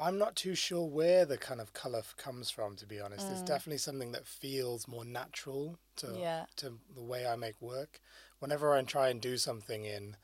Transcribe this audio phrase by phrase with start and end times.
[0.00, 2.76] I'm not too sure where the kind of color f- comes from.
[2.76, 3.46] To be honest, it's Mm.
[3.46, 6.46] definitely something that feels more natural to Yeah.
[6.56, 8.00] to the way I make work.
[8.38, 10.16] Whenever I try and do something in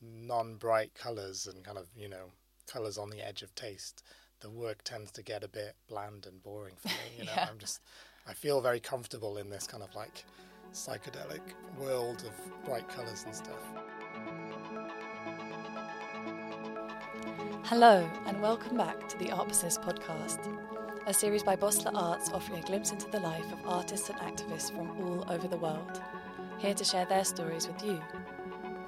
[0.00, 2.32] non-bright colors and kind of you know
[2.66, 4.02] colors on the edge of taste,
[4.40, 6.94] the work tends to get a bit bland and boring for me.
[7.18, 7.48] You know, Yeah.
[7.50, 7.80] I'm just
[8.26, 10.24] I feel very comfortable in this kind of like
[10.72, 11.42] psychedelic
[11.76, 13.60] world of bright colors and stuff.
[17.66, 20.40] Hello, and welcome back to the Art Persists podcast,
[21.06, 24.70] a series by Bosla Arts offering a glimpse into the life of artists and activists
[24.76, 26.02] from all over the world,
[26.58, 28.02] here to share their stories with you,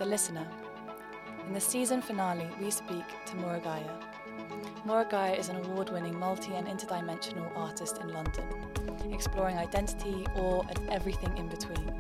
[0.01, 0.47] the listener.
[1.47, 4.03] In the season finale, we speak to Murugiah.
[4.85, 8.45] Murugiah is an award winning multi and interdimensional artist in London,
[9.13, 11.95] exploring identity, awe, and everything in between.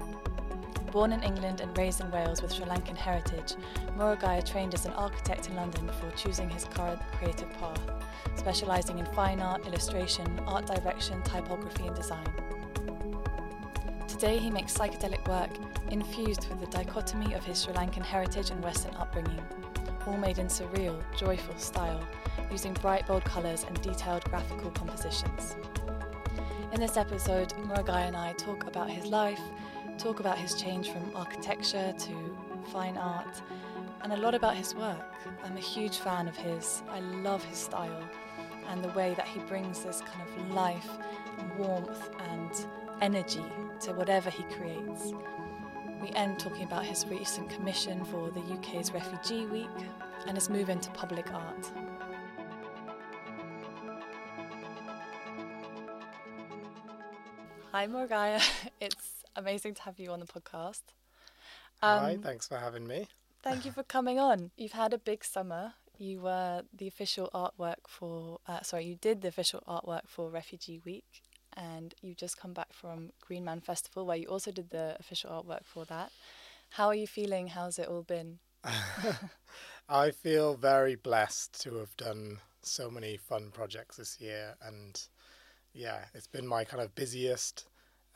[0.94, 3.56] Born in England and raised in Wales with Sri Lankan heritage,
[3.98, 7.80] Murugiah trained as an architect in London before choosing his current creative path,
[8.36, 12.24] specialising in fine art, illustration, art direction, typography, and design.
[14.06, 15.50] Today, he makes psychedelic work
[15.90, 19.42] infused with the dichotomy of his Sri Lankan heritage and Western upbringing,
[20.06, 22.06] all made in surreal, joyful style,
[22.52, 25.56] using bright, bold colours and detailed graphical compositions.
[26.72, 29.40] In this episode, Murugiah and I talk about his life,
[29.98, 32.36] talk about his change from architecture to
[32.72, 33.42] fine art,
[34.02, 35.14] and a lot about his work.
[35.44, 36.82] I'm a huge fan of his.
[36.90, 38.02] I love his style
[38.68, 40.88] and the way that he brings this kind of life,
[41.58, 42.66] warmth, and
[43.00, 43.44] energy
[43.80, 45.12] to whatever he creates.
[46.00, 49.68] We end talking about his recent commission for the UK's Refugee Week
[50.26, 51.70] and his move into public art.
[57.72, 58.40] Hi, Murugiah.
[58.80, 60.82] It's amazing to have you on the podcast.
[61.82, 63.08] Hi, Um, thanks for having me.
[63.42, 64.50] Thank you for coming on.
[64.56, 65.74] You've had a big summer.
[65.98, 70.80] You were the official artwork for, uh, sorry, you did the official artwork for Refugee
[70.84, 71.22] Week,
[71.56, 75.30] and you've just come back from Green Man Festival, where you also did the official
[75.30, 76.10] artwork for that.
[76.70, 77.48] How are you feeling?
[77.48, 78.38] How's it all been?
[79.88, 85.00] I feel very blessed to have done so many fun projects this year, and
[85.72, 87.66] yeah, it's been my kind of busiest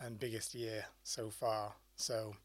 [0.00, 1.75] and biggest year so far.
[1.97, 2.36] So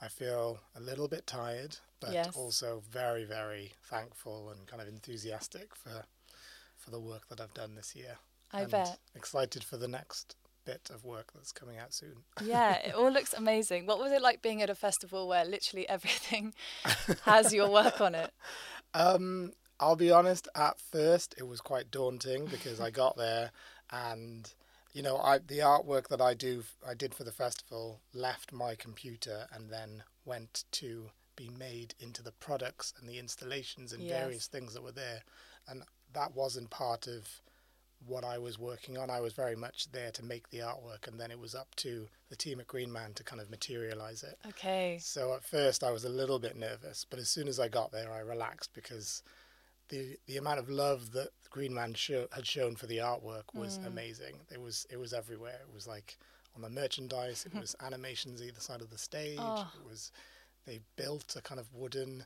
[0.00, 2.36] I feel a little bit tired, but Yes.
[2.36, 6.04] also very, very thankful and kind of enthusiastic for
[6.76, 8.16] for the work that I've done this year.
[8.52, 8.98] I and bet.
[9.14, 10.34] excited for the next
[10.64, 12.24] bit of work that's coming out soon.
[12.42, 13.84] Yeah, it all looks amazing.
[13.86, 16.54] What was it like being at a festival where literally everything
[17.24, 18.32] has your work on it?
[18.94, 20.48] Um, I'll be honest.
[20.54, 23.50] At first, it was quite daunting because I got there,
[23.90, 24.50] and
[24.92, 28.74] you know, I the artwork that I do, I did for the festival, left my
[28.74, 34.10] computer and then went to be made into the products and the installations and Yes.
[34.20, 35.22] various things that were there,
[35.68, 37.40] and that wasn't part of
[38.06, 39.10] what I was working on.
[39.10, 42.08] I was very much there to make the artwork, and then it was up to
[42.30, 44.38] the team at Green Man to kind of materialize it.
[44.48, 44.98] Okay.
[45.00, 47.92] So at first I was a little bit nervous, but as soon as I got
[47.92, 49.22] there, I relaxed because
[49.90, 53.78] the the amount of love that Green Man show, had shown for the artwork was
[53.78, 53.86] Mm.
[53.86, 54.40] amazing.
[54.50, 55.60] It was it was everywhere.
[55.68, 56.16] It was like
[56.54, 57.44] on the merchandise.
[57.46, 59.38] It was animations either side of the stage.
[59.40, 59.70] Oh.
[59.80, 60.12] It was
[60.66, 62.24] they built a kind of wooden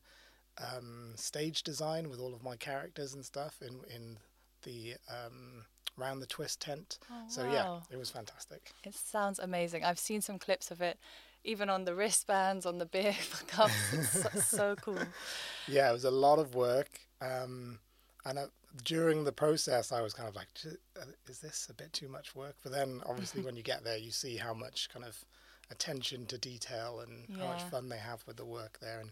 [0.58, 4.18] um, stage design with all of my characters and stuff in in
[4.62, 5.64] the um,
[5.96, 6.98] round the twist tent.
[7.10, 8.72] Oh, So yeah, it was fantastic.
[8.84, 9.84] It sounds amazing.
[9.84, 10.98] I've seen some clips of it,
[11.44, 13.14] even on the wristbands, on the beer
[13.46, 13.92] cups.
[13.92, 14.98] It's so, so cool.
[15.68, 17.00] yeah, it was a lot of work.
[17.20, 17.78] Um,
[18.24, 18.46] and uh,
[18.82, 22.34] during the process, I was kind of like, uh, is this a bit too much
[22.34, 22.56] work?
[22.62, 25.24] But then, obviously, when you get there, you see how much kind of
[25.70, 29.00] attention to detail and how much fun they have with the work there.
[29.00, 29.10] And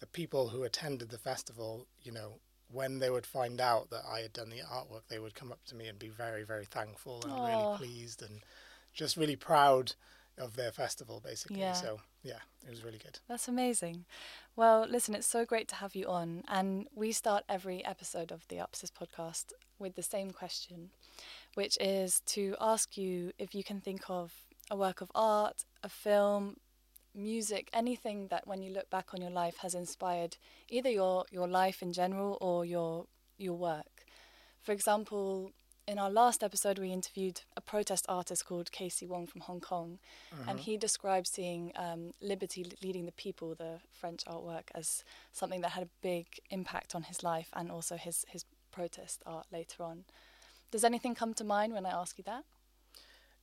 [0.00, 2.34] the people who attended the festival, you know,
[2.70, 5.64] when they would find out that I had done the artwork, they would come up
[5.66, 7.46] to me and be very, very thankful and Aw.
[7.46, 8.40] really pleased and
[8.92, 9.94] just really proud
[10.38, 11.60] of their festival, basically.
[11.60, 11.74] Yeah.
[11.74, 13.18] So, yeah, it was really good.
[13.28, 14.04] That's amazing.
[14.54, 16.42] Well, listen, it's so great to have you on.
[16.48, 20.90] And we start every episode of the Art Persists podcast with the same question,
[21.54, 24.32] which is to ask you if you can think of
[24.70, 26.56] a work of art, a film,
[27.14, 30.36] music, anything that when you look back on your life has inspired
[30.70, 33.06] either your, your life in general or your
[33.38, 34.06] your work.
[34.62, 35.50] For example,
[35.88, 39.98] in our last episode we interviewed a protest artist called Kacey Wong from Hong Kong
[40.46, 45.72] and he described seeing um, Liberty Leading the People, the French artwork, as something that
[45.72, 50.04] had a big impact on his life and also his, his protest art later on.
[50.70, 52.44] Does anything come to mind when I ask you that?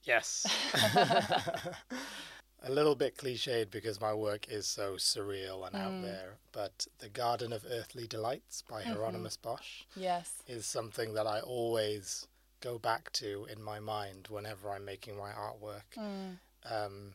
[0.04, 0.46] Yes.
[2.64, 6.02] a little bit cliched because my work is so surreal and out mm.
[6.02, 8.94] there, but The Garden of Earthly Delights by mm-hmm.
[8.94, 10.44] Hieronymus Bosch Yes.
[10.48, 12.28] is something that I always
[12.62, 15.98] go back to in my mind whenever I'm making my artwork.
[15.98, 16.38] Mm.
[16.70, 17.14] Um,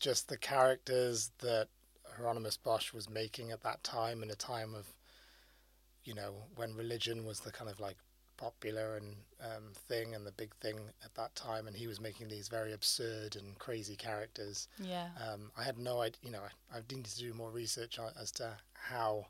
[0.00, 1.68] just the characters that
[2.16, 4.86] Hieronymus Bosch was making at that time, in a time of,
[6.04, 7.96] you know, when religion was the kind of like
[8.36, 12.28] popular and um, thing and the big thing at that time, and he was making
[12.28, 14.68] these very absurd and crazy characters.
[14.78, 15.08] Yeah.
[15.20, 16.42] Um, I had no idea, you know,
[16.72, 19.26] I, I needed to do more research on, as to how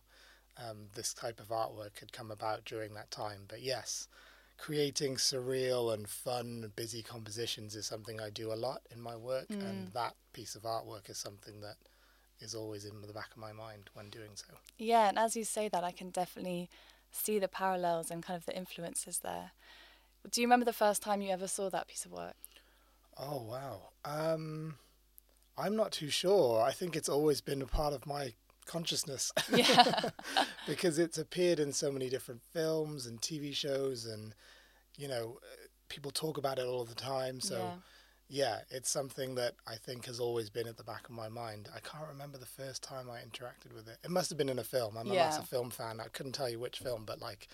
[0.58, 3.42] um, this type of artwork had come about during that time.
[3.48, 4.08] But yes,
[4.58, 9.46] creating surreal and fun, busy compositions is something I do a lot in my work,
[9.50, 11.76] and that piece of artwork is something that
[12.40, 14.54] is always in the back of my mind when doing so.
[14.78, 16.68] Yeah, and as you say that, I can definitely
[17.16, 19.52] see the parallels and kind of the influences there.
[20.30, 22.34] Do you remember the first time you ever saw that piece of work?
[23.16, 23.90] Oh wow.
[24.04, 24.76] Um,
[25.56, 26.62] I'm not too sure.
[26.62, 28.34] I think it's always been a part of my
[28.66, 29.32] consciousness.
[29.48, 30.10] Yeah.
[30.66, 34.34] because it's appeared in so many different films and TV shows, and
[34.98, 37.40] you know, uh, people talk about it all the time.
[37.40, 37.72] So Yeah.
[38.28, 41.68] Yeah, it's something that I think has always been at the back of my mind.
[41.74, 43.98] I can't remember the first time I interacted with it.
[44.04, 44.96] It must have been in a film.
[44.96, 46.00] I'm a massive film fan.
[46.00, 47.48] I couldn't tell you which film, but like,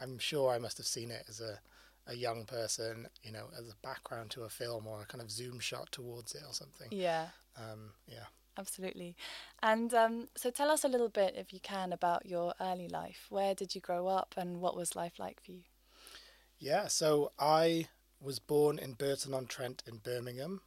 [0.00, 1.60] I'm sure I must have seen it as a
[2.08, 5.30] a young person, you know, as a background to a film or a kind of
[5.30, 6.90] zoom shot towards it or something.
[6.90, 8.26] Yeah, Um, yeah.
[8.56, 9.16] absolutely.
[9.62, 13.26] And um, so tell us a little bit, if you can, about your early life.
[13.30, 15.62] Where did you grow up and what was life like for you?
[16.58, 17.88] Yeah, so I
[18.22, 20.60] was born in Burton on Trent in Birmingham,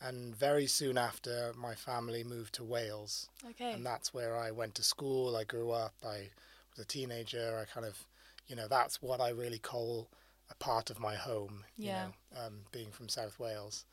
[0.00, 3.72] and very soon after, my family moved to Wales, Okay.
[3.72, 5.36] and that's where I went to school.
[5.36, 5.94] I grew up.
[6.04, 6.30] I
[6.70, 7.58] was a teenager.
[7.60, 8.06] I kind of,
[8.48, 10.08] you know, that's what I really call
[10.50, 11.64] a part of my home.
[11.76, 12.06] You Yeah.
[12.34, 13.84] know, um, being from South Wales,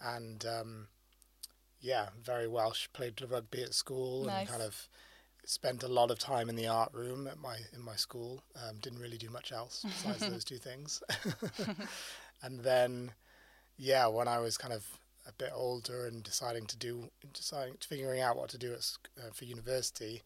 [0.00, 0.88] and um,
[1.80, 2.88] yeah, very Welsh.
[2.92, 4.40] Played rugby at school Nice.
[4.40, 4.88] and kind of
[5.46, 8.42] spent a lot of time in the art room at my in my school.
[8.56, 11.02] Um, didn't really do much else besides those two things.
[12.44, 13.12] and then,
[13.76, 14.86] yeah, when I was kind of
[15.26, 19.30] a bit older and deciding to do, deciding figuring out what to do at, uh,
[19.32, 20.22] for university,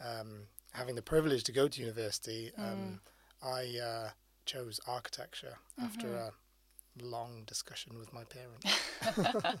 [0.00, 3.00] um, having the privilege to go to university, um,
[3.42, 4.10] I uh,
[4.46, 6.32] chose architecture after a
[7.02, 9.60] long discussion with my parents.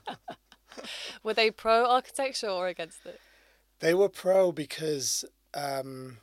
[1.22, 3.20] Were they pro architecture or against it?
[3.80, 5.24] They were pro because
[5.54, 6.18] um,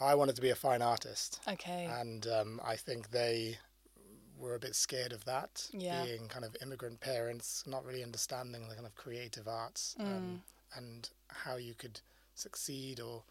[0.00, 1.40] I wanted to be a fine artist.
[1.46, 1.88] Okay.
[2.00, 3.58] and um, I think they
[4.40, 6.04] were a bit scared of that, Yeah.
[6.04, 10.04] being kind of immigrant parents, not really understanding the kind of creative arts Mm.
[10.16, 10.42] um,
[10.74, 12.00] and how you could
[12.34, 13.22] succeed or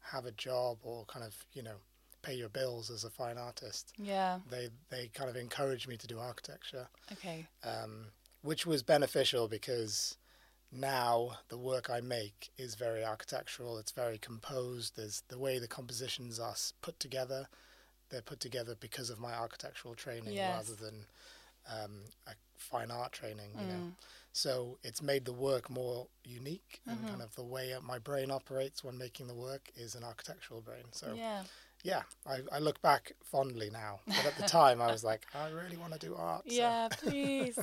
[0.00, 1.76] have a job or kind of you know
[2.22, 3.92] pay your bills as a fine artist.
[3.96, 4.40] yeah.
[4.50, 7.46] They they kind of encouraged me to do architecture, Okay.
[7.62, 8.12] um,
[8.42, 10.16] which was beneficial because
[10.70, 13.78] now the work I make is very architectural.
[13.78, 14.96] It's very composed.
[14.96, 17.48] There's the way the compositions are put together.
[18.10, 20.68] They're put together because of my architectural training Yes.
[20.68, 21.06] rather than
[21.70, 23.50] um, a fine art training.
[23.54, 23.68] You Mm.
[23.68, 23.92] know,
[24.32, 27.08] so it's made the work more unique and Mm-hmm.
[27.08, 30.84] kind of the way my brain operates when making the work is an architectural brain.
[30.92, 31.44] So Yeah.
[31.82, 35.48] yeah, I, I look back fondly now, but at the time I was like, I
[35.50, 36.44] really want to do art.
[36.48, 37.58] so- Yeah, please.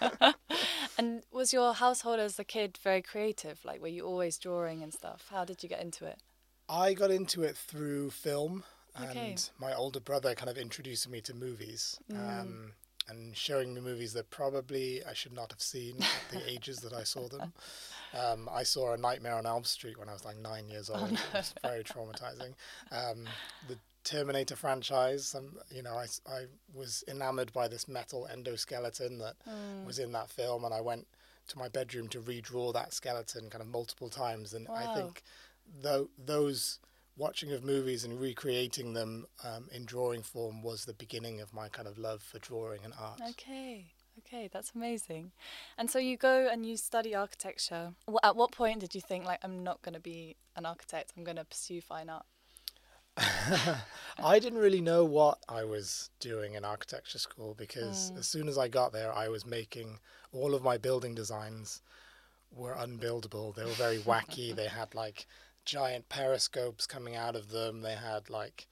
[0.98, 3.64] and was your household as a kid very creative?
[3.64, 5.26] Like, were you always drawing and stuff?
[5.30, 6.18] How did you get into it?
[6.68, 8.64] I got into it through film,
[8.96, 9.36] and Okay.
[9.58, 12.40] my older brother kind of introducing me to movies Mm.
[12.40, 12.72] um,
[13.08, 16.92] and showing me movies that probably I should not have seen at the ages that
[16.92, 17.52] I saw them.
[18.14, 20.98] Um, I saw A Nightmare on Elm Street when I was like nine years Oh,
[20.98, 21.12] old.
[21.12, 22.54] It was very traumatizing.
[22.90, 23.26] Um,
[23.68, 29.34] the Terminator franchise, um, you know, I, I was enamored by this metal endoskeleton that
[29.48, 29.84] Mm.
[29.84, 31.06] was in that film, and I went
[31.48, 34.52] to my bedroom to redraw that skeleton kind of multiple times.
[34.54, 35.22] And I think
[35.80, 36.80] tho- those
[37.16, 41.68] watching of movies and recreating them um, in drawing form was the beginning of my
[41.68, 43.20] kind of love for drawing and art.
[43.30, 43.86] Okay.
[44.18, 45.32] Okay, that's amazing.
[45.76, 47.92] And so you go and you study architecture.
[48.22, 51.24] At what point did you think, like, I'm not going to be an architect, I'm
[51.24, 52.24] going to pursue fine art?
[53.18, 58.18] I didn't really know what I was doing in architecture school because Mm.
[58.18, 60.00] as soon as I got there, I was making
[60.32, 61.82] all of my building designs
[62.50, 63.54] were unbuildable.
[63.54, 64.54] They were very wacky.
[64.56, 65.26] they had like
[65.66, 67.82] giant periscopes coming out of them.
[67.82, 68.66] They had like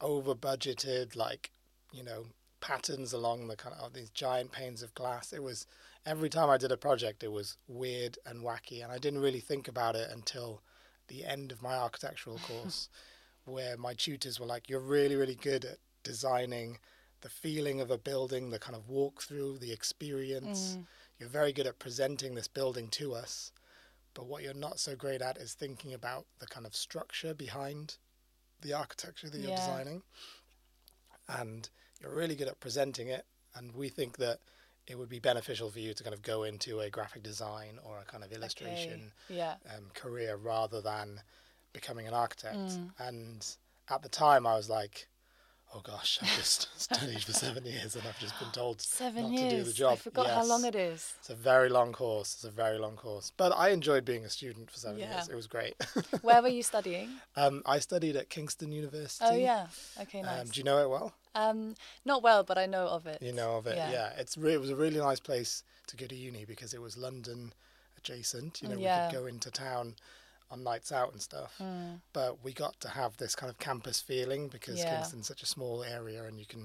[0.00, 1.50] over budgeted like
[1.92, 2.26] you know
[2.60, 5.32] patterns along the kind of these giant panes of glass.
[5.32, 5.66] It was
[6.04, 9.40] every time I did a project, it was weird and wacky, and I didn't really
[9.40, 10.62] think about it until
[11.08, 12.88] the end of my architectural course,
[13.44, 16.78] where my tutors were like, "You're really, really good at designing."
[17.22, 20.86] The feeling of a building, the kind of walkthrough, the experience, mm.
[21.18, 23.50] you're very good at presenting this building to us,
[24.16, 27.98] but what you're not so great at is thinking about the kind of structure behind
[28.62, 29.56] the architecture that you're Yeah.
[29.56, 30.02] designing.
[31.28, 31.68] And
[32.00, 33.26] you're really good at presenting it.
[33.54, 34.40] And we think that
[34.86, 37.98] it would be beneficial for you to kind of go into a graphic design or
[37.98, 39.36] a kind of illustration Okay.
[39.36, 39.56] Yeah.
[39.74, 41.20] um, career rather than
[41.74, 42.56] becoming an architect.
[42.56, 42.90] Mm.
[42.98, 43.56] And
[43.88, 45.08] at the time, I was like,
[45.74, 49.32] oh gosh, I've just studied for seven years and I've just been told Seven not
[49.32, 49.50] years.
[49.52, 49.92] to do the job.
[49.92, 51.12] I forgot how long it is.
[51.18, 52.34] It's a very long course.
[52.34, 53.32] It's a very long course.
[53.36, 55.14] But I enjoyed being a student for seven Yeah.
[55.16, 55.28] years.
[55.28, 55.74] It was great.
[56.22, 57.10] Where were you studying?
[57.36, 59.24] um, I studied at Kingston University.
[59.28, 59.66] Oh yeah.
[60.02, 60.40] Okay, nice.
[60.42, 61.12] Um, do you know it well?
[61.34, 63.20] Um, not well, but I know of it.
[63.20, 63.90] You know of it, Yeah.
[63.90, 64.12] yeah.
[64.16, 66.96] It's re- it was a really nice place to go to uni because it was
[66.96, 67.52] London
[67.98, 68.62] adjacent.
[68.62, 69.06] You know, Yeah.
[69.08, 69.96] we could go into town
[70.50, 71.54] on nights out and stuff.
[71.60, 72.00] Mm.
[72.12, 74.90] But we got to have this kind of campus feeling because Yeah.
[74.90, 76.60] Kingston's such a small area, and you can,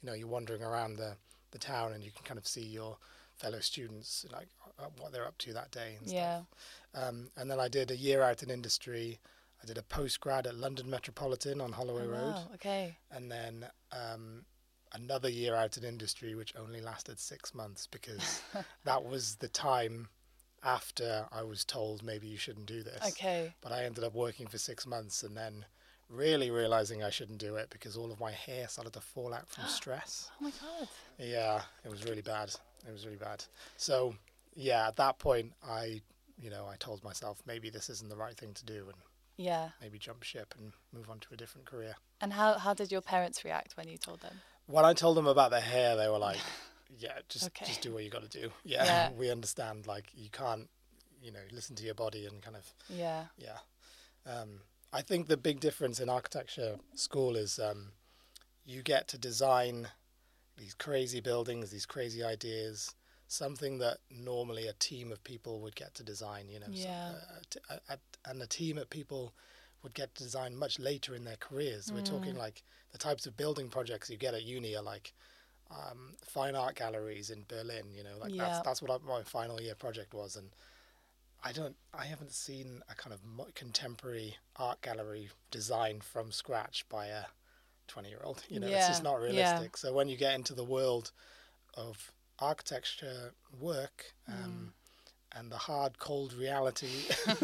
[0.00, 1.16] you know, you're wandering around the
[1.52, 2.98] the town, and you can kind of see your
[3.36, 6.42] fellow students like uh, what they're up to that day and Yeah.
[6.42, 7.04] stuff.
[7.08, 9.20] Um, and then I did a year out in industry.
[9.62, 12.50] I did a post grad at London Metropolitan on Holloway Oh, Road wow.
[12.54, 12.98] Okay.
[13.10, 14.44] and then um,
[14.92, 18.42] another year out in industry, which only lasted six months because
[18.84, 20.08] that was the time
[20.62, 23.06] after I was told maybe you shouldn't do this.
[23.08, 23.54] Okay.
[23.60, 25.64] But I ended up working for six months and then
[26.08, 29.48] really realizing I shouldn't do it because all of my hair started to fall out
[29.48, 30.30] from stress.
[30.40, 30.88] Oh my god.
[31.18, 32.50] Yeah, it was really bad.
[32.86, 33.44] It was really bad.
[33.76, 34.14] So
[34.54, 36.00] yeah, at that point, I,
[36.40, 38.96] you know, I told myself maybe this isn't the right thing to do and
[39.36, 39.70] Yeah.
[39.80, 41.96] maybe jump ship and move on to a different career.
[42.20, 44.40] And how how did your parents react when you told them?
[44.68, 46.40] when I told them about the hair, they were like,
[46.88, 47.64] "Yeah, just Okay.
[47.66, 48.52] just do what you got to do.
[48.64, 49.10] Yeah, Yeah.
[49.12, 49.86] we understand.
[49.86, 50.68] Like you can't,
[51.20, 53.26] you know, listen to your body and kind of Yeah.
[53.36, 53.58] yeah."
[54.24, 54.62] Um,
[54.92, 57.92] I think the big difference in architecture school is um,
[58.64, 59.88] you get to design
[60.56, 62.94] these crazy buildings, these crazy ideas,
[63.28, 66.48] something that normally a team of people would get to design.
[66.48, 67.08] You know, so, Yeah.
[67.30, 69.34] uh, t- a- a- and a team of people
[69.82, 71.92] would get to design much later in their careers.
[71.92, 72.38] We're talking Mm.
[72.38, 75.12] like the types of building projects you get at uni are like
[75.70, 77.86] um, fine art galleries in Berlin.
[77.94, 78.46] You know, like Yeah.
[78.46, 80.50] that's that's what I, my final year project was, and
[81.44, 83.20] I don't, I haven't seen a kind of
[83.54, 87.24] contemporary art gallery designed from scratch by a
[87.88, 88.44] twenty-year-old.
[88.48, 89.22] You know, it's just Yeah, not yeah.
[89.24, 89.76] realistic.
[89.76, 91.12] So when you get into the world
[91.74, 94.12] of architecture work.
[94.28, 94.72] Um, Mm.
[95.38, 96.88] And the hard, cold reality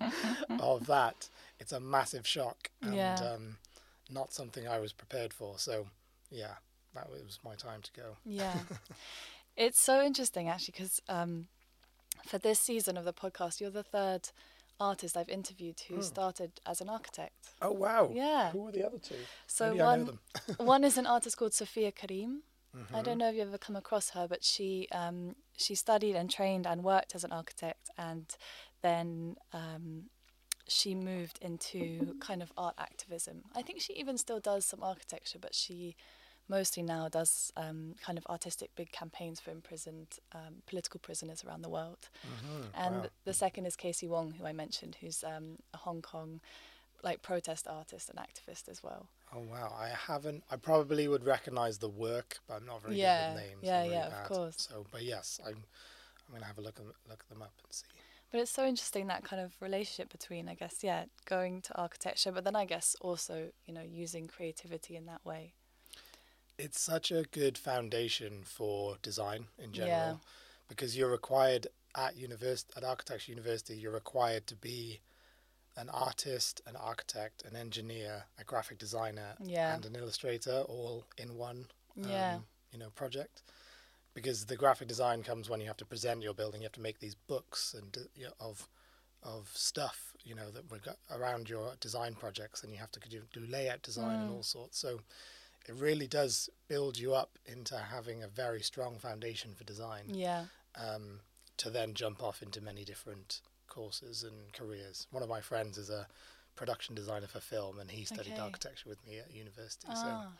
[0.58, 1.28] of that,
[1.60, 3.20] it's a massive shock and Yeah.
[3.20, 3.56] um,
[4.10, 5.58] not something I was prepared for.
[5.58, 5.86] So,
[6.30, 6.54] yeah,
[6.96, 8.16] that was my time to go.
[8.24, 8.60] Yeah.
[9.56, 11.46] it's so interesting actually because um,
[12.26, 14.30] for this season of the podcast, you're the third
[14.80, 16.00] artist I've interviewed who Hmm.
[16.02, 17.50] started as an architect.
[17.62, 18.10] Oh wow!
[18.12, 18.50] Yeah.
[18.52, 19.14] Who were the other two?
[19.46, 20.18] So Maybe I one them.
[20.58, 22.42] one is an artist called Sofia Karim.
[22.92, 23.04] I Mhm.
[23.04, 26.66] don't know if you've ever come across her, but she um, she studied and trained
[26.66, 28.26] and worked as an architect, and
[28.82, 30.10] then um,
[30.68, 33.44] she moved into kind of art activism.
[33.54, 35.96] I think she even still does some architecture, but she
[36.48, 41.62] mostly now does um, kind of artistic big campaigns for imprisoned um, political prisoners around
[41.62, 42.08] the world.
[42.24, 43.10] Mhm, And wow.
[43.24, 46.40] the second is Kacey Wong, who I mentioned, who's um, a Hong Kong
[47.02, 49.06] like protest artist and activist as well.
[49.32, 49.74] Oh wow!
[49.76, 50.44] I haven't.
[50.50, 53.66] I probably would recognize the work, but I'm not very Yeah, good with names.
[53.66, 54.68] yeah, really yeah, of course.
[54.68, 55.56] So, but yes, I'm.
[56.28, 57.86] I'm gonna have a look 'em- look them up and see.
[58.30, 62.32] But it's so interesting that kind of relationship between, I guess, yeah, going to architecture,
[62.32, 65.54] but then I guess also, you know, using creativity in that way.
[66.58, 70.16] It's such a good foundation for design in general, Yeah.
[70.68, 73.76] because you're required at university at architecture university.
[73.76, 75.00] You're required to be
[75.76, 79.74] an artist, an architect, an engineer, a graphic designer, Yeah.
[79.74, 81.68] and an illustrator all in one.
[81.94, 82.36] Yeah.
[82.36, 83.42] um, you know, project.
[84.12, 86.60] Because the graphic design comes when you have to present your building.
[86.60, 88.68] You have to make these books and uh, you know, of
[89.22, 93.00] of stuff, you know, that we got around your design projects, and you have to
[93.00, 94.34] do, do layout design and Mm.
[94.34, 94.78] all sorts.
[94.78, 95.00] So
[95.68, 100.04] it really does build you up into having a very strong foundation for design.
[100.08, 100.44] Yeah.
[100.76, 101.20] Um,
[101.58, 105.06] to then jump off into many different courses and careers.
[105.10, 106.06] One of my friends is a
[106.54, 108.42] production designer for film, and he studied Okay.
[108.42, 109.88] architecture with me at university.
[109.94, 110.32] So Ah,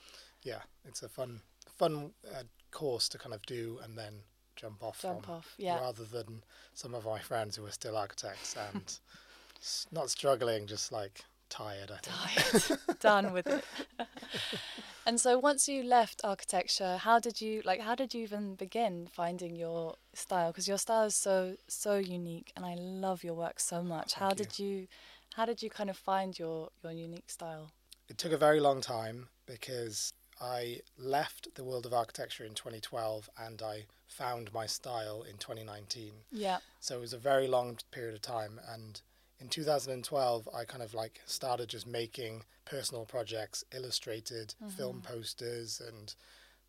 [0.42, 1.40] yeah, it's a fun
[1.78, 4.22] fun uh, course to kind of do and then
[4.56, 5.54] jump off jump from, off.
[5.58, 5.78] Yeah.
[5.78, 6.42] rather than
[6.74, 8.98] some of my friends who are still architects and
[9.90, 11.90] not struggling, just like tired.
[11.90, 12.78] I think.
[12.78, 12.98] Tired.
[13.00, 13.64] Done with it.
[15.06, 19.08] and so once you left architecture, how did you like how did you even begin
[19.12, 23.60] finding your style because your style is so so unique and I love your work
[23.60, 24.14] so much.
[24.14, 24.34] how you.
[24.36, 24.86] did you
[25.34, 27.70] how did you kind of find your your unique style?
[28.08, 33.30] It took a very long time because I left the world of architecture in 2012
[33.38, 36.12] and I found my style in 2019.
[36.30, 36.58] Yeah.
[36.80, 38.60] So it was a very long period of time.
[38.72, 39.00] And
[39.40, 46.14] in 2012, I kind of like started just making personal projects, illustrated film posters, and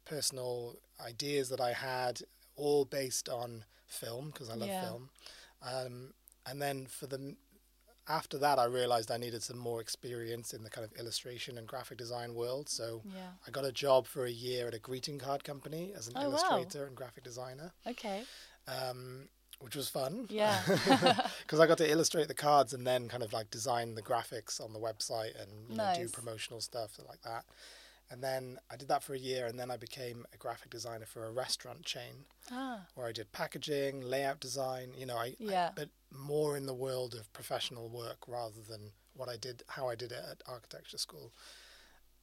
[0.06, 2.22] personal ideas that I had,
[2.56, 4.82] all based on film because I love Yeah.
[4.82, 5.10] film.
[5.62, 6.14] Um,
[6.46, 7.36] and then for the
[8.10, 11.68] after that, I realized I needed some more experience in the kind of illustration and
[11.68, 12.70] graphic design world.
[12.70, 13.32] So Yeah.
[13.46, 16.22] I got a job for a year at a greeting card company as an Oh,
[16.22, 16.26] wow.
[16.26, 18.24] illustrator and graphic designer, Okay.
[18.68, 19.28] um,
[19.60, 20.28] which was fun.
[20.30, 20.62] Yeah.
[21.42, 24.60] Because I got to illustrate the cards and then kind of like design the graphics
[24.62, 27.46] on the website and you know, do promotional stuff like that.
[28.10, 31.06] And then I did that for a year, and then I became a graphic designer
[31.06, 32.80] for a restaurant chain ah.
[32.96, 34.94] where I did packaging, layout design.
[34.98, 35.72] You know, I, I Yeah.
[35.76, 39.96] but more in the world of professional work rather than what I did, how I
[39.96, 41.34] did it at architecture school.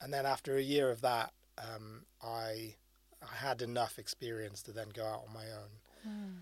[0.00, 2.76] And then after a year of that, um, I
[3.22, 5.70] I had enough experience to then go out on my own.
[6.06, 6.36] Mm.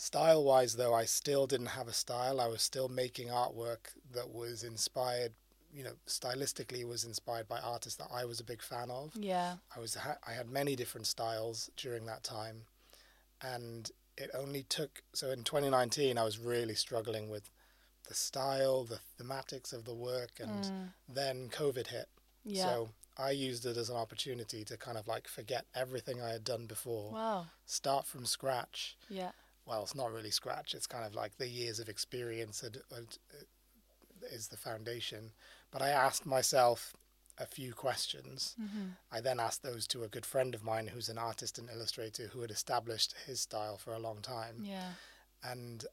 [0.00, 2.40] Style wise, though, I still didn't have a style.
[2.40, 5.32] I was still making artwork that was inspired,
[5.70, 9.12] you know, stylistically was inspired by artists that I was a big fan of.
[9.14, 9.56] Yeah.
[9.76, 12.62] I was I had many different styles during that time,
[13.42, 17.50] and it only took so in 2019 I was really struggling with
[18.08, 20.92] the style, the thematics of the work, and Mm.
[21.10, 22.08] then COVID hit.
[22.42, 22.64] Yeah.
[22.64, 22.88] So
[23.18, 26.64] I used it as an opportunity to kind of like forget everything I had done
[26.64, 27.46] before, wow.
[27.66, 28.96] start from scratch.
[29.10, 29.32] Yeah.
[29.70, 30.74] Well, it's not really scratch.
[30.74, 33.18] It's kind of like the years of experience that that
[34.32, 35.30] is the foundation.
[35.70, 36.96] But I asked myself
[37.38, 38.56] a few questions.
[38.60, 38.88] Mm-hmm.
[39.12, 42.26] I then asked those to a good friend of mine who's an artist and illustrator
[42.32, 44.56] who had established his style for a long time.
[44.64, 44.90] Yeah.
[45.44, 45.84] And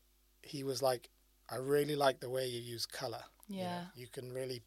[0.41, 1.09] he was like,
[1.47, 3.23] I really like the way you use color.
[3.47, 3.63] you know.
[3.63, 3.83] Yeah.
[3.95, 4.63] You, can really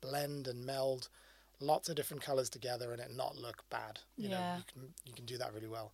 [0.00, 1.10] blend and meld
[1.60, 4.00] lots of different colors together and it not look bad.
[4.16, 5.92] You know, you can you can do that really well.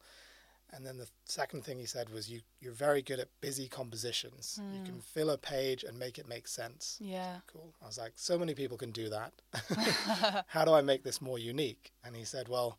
[0.76, 4.60] And then the second thing he said was you you're very good at busy compositions.
[4.74, 6.98] You can fill a page and make it make sense.
[7.00, 7.36] Yeah.
[7.46, 7.72] Cool.
[7.82, 9.32] I was like, so many people can do that.
[10.48, 11.92] How do I make this more unique?
[12.04, 12.78] And he said, well,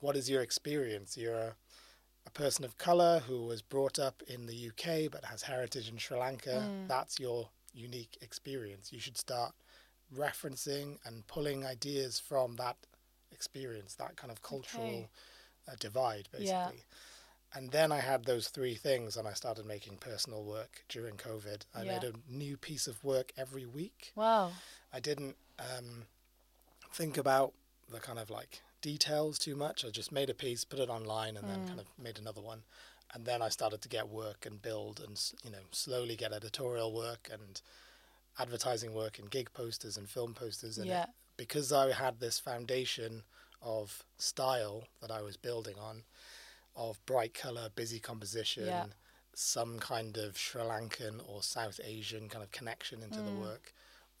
[0.00, 1.16] what is your experience?
[1.16, 1.54] You're a,
[2.26, 5.98] a person of color who was brought up in the UK but has heritage in
[5.98, 6.64] Sri Lanka.
[6.68, 6.88] Mm.
[6.88, 8.92] That's your unique experience.
[8.92, 9.52] You should start
[10.14, 12.76] referencing and pulling ideas from that
[13.30, 15.08] experience, that kind of cultural Okay.
[15.68, 16.48] uh, divide, basically.
[16.48, 16.70] Yeah.
[17.56, 21.62] And then I had those three things, and I started making personal work during COVID.
[21.74, 21.92] I Yeah.
[21.98, 24.12] made a new piece of work every week.
[24.14, 24.52] Wow.
[24.92, 26.06] I didn't um,
[26.92, 27.54] think about
[27.88, 29.86] the kind of like details too much.
[29.86, 32.64] I just made a piece, put it online, and then kind of made another one.
[33.14, 36.92] And then I started to get work and build, and you know, slowly get editorial
[36.92, 37.62] work and
[38.38, 40.76] advertising work and gig posters and film posters.
[40.76, 41.06] And it- Yeah.
[41.38, 43.24] because I had this foundation
[43.62, 46.04] of style that I was building on,
[46.76, 48.86] of bright color, busy composition, Yeah.
[49.34, 53.40] some kind of Sri Lankan or South Asian kind of connection into the Mm.
[53.40, 53.74] work,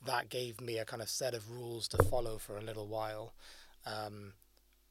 [0.04, 3.34] that gave me a kind of set of rules to follow for a little while,
[3.84, 4.34] um,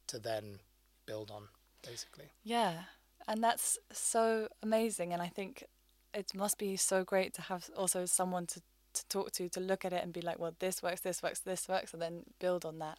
[0.08, 0.60] to then
[1.06, 1.50] build on,
[1.82, 2.32] basically.
[2.44, 2.86] Yeah.
[3.28, 5.14] And that's so amazing.
[5.14, 5.64] And I think
[6.14, 8.62] it must be so great to have also someone to,
[8.94, 11.40] to talk to, to look at it and be like, well, this works, this works,
[11.40, 12.98] this works, and then build on that.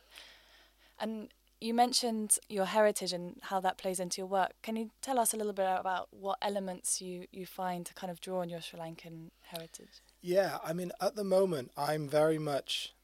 [0.99, 4.53] And you mentioned your heritage and how that plays into your work.
[4.63, 8.11] Can you tell us a little bit about what elements you, you find to kind
[8.11, 10.03] of draw on your Sri Lankan heritage?
[10.21, 12.95] Yeah, I mean, at the moment, I'm very much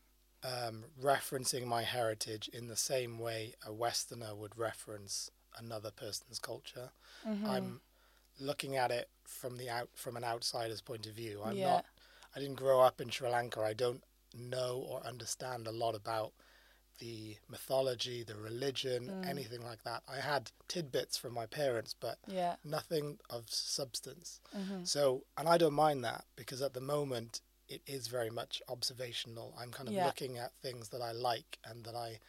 [0.45, 6.91] um, referencing my heritage in the same way a Westerner would reference another person's culture.
[7.27, 7.47] Mm-hmm.
[7.47, 7.81] I'm
[8.41, 11.41] looking at it from the out from an outsider's point of view.
[11.45, 11.73] I'm Yeah.
[11.75, 11.87] not.
[12.35, 13.61] I didn't grow up in Sri Lanka.
[13.61, 14.03] I don't
[14.35, 16.33] know or understand a lot about
[16.99, 19.27] the mythology, the religion, Mm.
[19.27, 20.03] anything like that.
[20.09, 22.57] I had tidbits from my parents, but Yeah.
[22.65, 24.41] nothing of substance.
[24.55, 24.85] Mm-hmm.
[24.85, 29.55] So, and I don't mind that because at the moment it is very much observational.
[29.57, 30.07] I'm kind of Yeah.
[30.07, 32.21] looking at things that I like and that I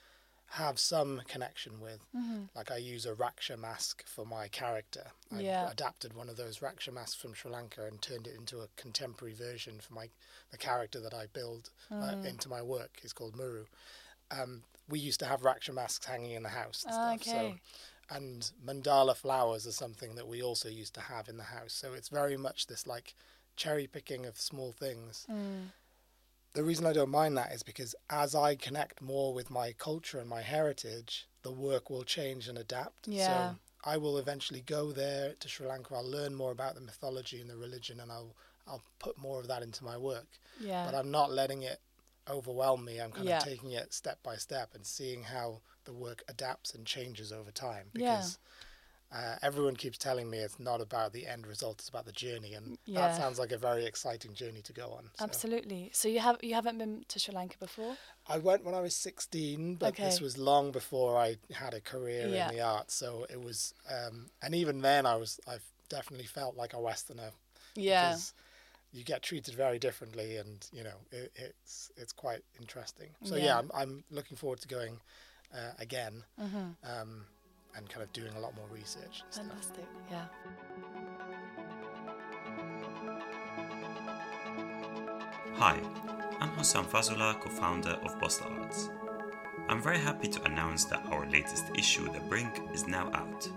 [0.48, 2.00] have some connection with.
[2.16, 2.46] Mm-hmm.
[2.56, 5.12] Like I use a Raksha mask for my character.
[5.32, 5.70] I Yeah.
[5.72, 9.34] adapted one of those Raksha masks from Sri Lanka and turned it into a contemporary
[9.34, 10.10] version for my
[10.52, 12.26] the character that I build uh, Mm.
[12.26, 13.00] into my work.
[13.02, 13.66] He's called Muru.
[14.32, 17.26] Um, we used to have Raksha masks hanging in the house and Ah, stuff.
[17.26, 17.56] So
[18.10, 21.74] and mandala flowers are something that we also used to have in the house.
[21.74, 23.16] So it's very much this like
[23.56, 25.26] cherry picking of small things.
[25.32, 25.68] Mm.
[26.54, 30.20] The reason I don't mind that is because as I connect more with my culture
[30.20, 33.08] and my heritage, the work will change and adapt.
[33.08, 33.52] Yeah.
[33.52, 33.56] So
[33.86, 35.96] I will eventually go there to Sri Lanka.
[35.96, 38.36] I'll learn more about the mythology and the religion, and I'll
[38.68, 40.28] I'll put more of that into my work.
[40.60, 40.86] Yeah.
[40.86, 41.80] But I'm not letting it
[42.30, 43.00] overwhelm me.
[43.00, 43.38] I'm kind Yeah.
[43.38, 47.52] of taking it step by step and seeing how the work adapts and changes over
[47.52, 48.16] time Yeah.
[48.16, 48.38] because
[49.12, 52.54] uh, everyone keeps telling me it's not about the end result; it's about the journey,
[52.56, 53.02] and Yeah.
[53.02, 55.12] that sounds like a very exciting journey to go on.
[55.18, 55.24] so.
[55.24, 55.92] Absolutely.
[55.94, 57.96] So you have you haven't been to Sri Lanka before?
[58.28, 62.28] I went when I was 16, but this was long before I had a career
[62.34, 62.50] Yeah.
[62.50, 62.96] in the arts.
[62.96, 65.58] So it was, um, and even then, I was, I
[65.90, 67.32] definitely felt like a Westerner
[67.76, 68.08] Yeah.
[68.12, 68.34] because
[68.94, 73.10] you get treated very differently, and you know, it, it's it's quite interesting.
[73.24, 73.58] So yeah, Yeah.
[73.60, 75.00] I'm, I'm looking forward to going
[75.54, 76.58] uh, again Mm-hmm.
[76.84, 77.26] um,
[77.76, 79.24] and kind of doing a lot more research.
[79.24, 79.46] And stuff.
[79.48, 79.86] Fantastic.
[80.12, 80.26] Yeah.
[85.56, 85.80] Hi,
[86.40, 88.90] I'm Hossam Fazula, co founder of Bosla Arts.
[89.70, 93.48] I'm very happy to announce that our latest issue, The Brink, is now out.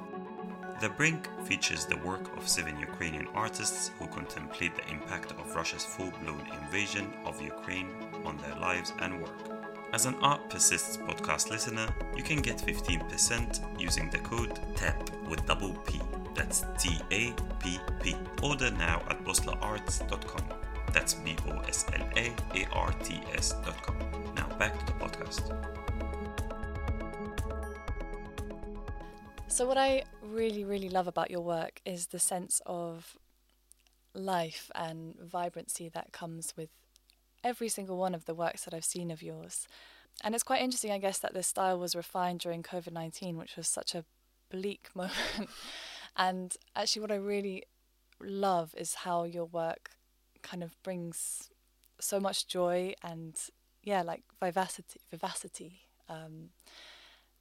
[0.79, 5.87] The Brink features the work of seven Ukrainian artists who contemplate the impact of Russia's
[5.87, 7.89] full blown invasion of Ukraine
[8.27, 9.39] on their lives and work.
[9.95, 15.47] As an Art Persists podcast listener, you can get 15% using the code TAP with
[15.47, 15.99] double P.
[16.35, 18.15] That's T A P P.
[18.43, 20.45] Order now at boslaarts.com.
[20.93, 23.97] That's B O S L A A R T S.com.
[24.35, 25.86] Now back to the podcast.
[29.57, 33.17] So what I really really love about your work is the sense of
[34.13, 36.69] life and vibrancy that comes with
[37.43, 39.67] every single one of the works that I've seen of yours.
[40.23, 43.57] And it's quite interesting, I guess, that this style was refined during COVID 19, which
[43.57, 44.05] was such a
[44.51, 45.49] bleak moment.
[46.19, 47.63] and actually, what I really
[48.21, 49.93] love is how your work
[50.43, 51.49] kind of brings
[51.99, 53.35] so much joy and,
[53.83, 55.01] yeah, like vivacity.
[55.11, 55.81] vivacity.
[56.11, 56.51] Um,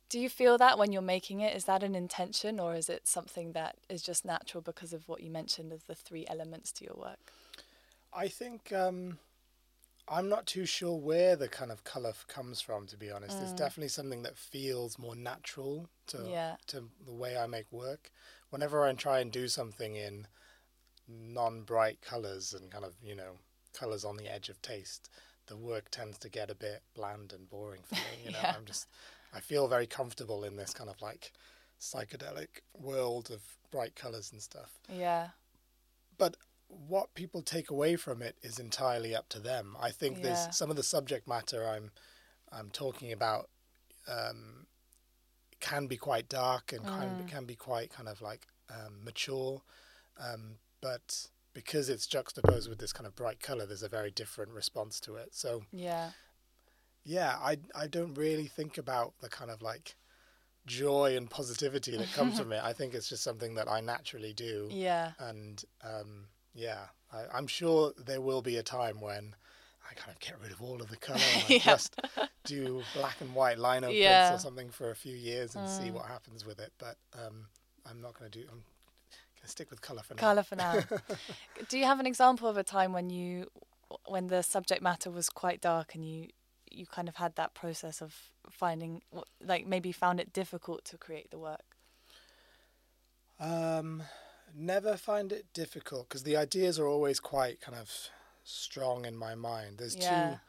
[0.09, 1.55] do you feel that when you're making it?
[1.55, 5.21] Is that an intention or is it something that is just natural because of what
[5.21, 7.33] you mentioned of the three elements to your work?
[8.13, 9.19] I think um,
[10.07, 12.87] I'm not too sure where the kind of color f- comes from.
[12.87, 16.55] To be honest, it's definitely something that feels more natural to Yeah.
[16.67, 18.11] to the way I make work.
[18.49, 20.27] Whenever I try and do something in
[21.07, 23.33] non-bright colors and kind of you know
[23.73, 25.09] colors on the edge of taste,
[25.47, 28.23] the work tends to get a bit bland and boring for me.
[28.23, 28.55] You know, Yeah.
[28.57, 28.87] I'm just
[29.35, 31.33] I feel very comfortable in this kind of like
[31.79, 35.29] psychedelic world of bright colors and stuff Yeah.
[36.17, 39.77] but what people take away from it is entirely up to them.
[39.79, 40.23] I think Yeah.
[40.23, 41.91] there's some of the subject matter I'm
[42.51, 43.49] I'm talking about
[44.07, 44.67] um,
[45.59, 47.27] can be quite dark and can, Mm.
[47.27, 49.61] can be quite kind of like um, mature,
[50.17, 54.51] um, but because it's juxtaposed with this kind of bright color, there's a very different
[54.51, 55.35] response to it.
[55.35, 56.11] So Yeah.
[57.05, 59.95] Yeah, I I don't really think about the kind of like
[60.65, 62.61] joy and positivity that comes from it.
[62.69, 65.11] I think it's just something that I naturally do Yeah.
[65.19, 69.35] and um, yeah, I, I'm sure there will be a time when
[69.89, 71.59] I kind of get rid of all of the colour and Yeah.
[71.59, 71.99] just
[72.43, 74.29] do black and white lino Yeah.
[74.29, 75.93] prints or something for a few years and see Mm.
[75.95, 76.71] what happens with it.
[76.79, 77.47] But um,
[77.87, 78.45] I'm not going to do.
[78.49, 80.21] I'm going to stick with colour for now.
[80.21, 80.79] Colour for now.
[81.69, 83.47] Do you have an example of a time when you,
[84.07, 86.29] when the subject matter was quite dark and you,
[86.75, 88.13] you kind of had that process of
[88.49, 89.01] finding,
[89.41, 91.75] like maybe found it difficult to create the work?
[93.39, 94.03] Um,
[94.53, 97.91] never find it difficult because the ideas are always quite kind of
[98.43, 99.77] strong in my mind.
[99.77, 100.35] There's Yeah.
[100.35, 100.39] two.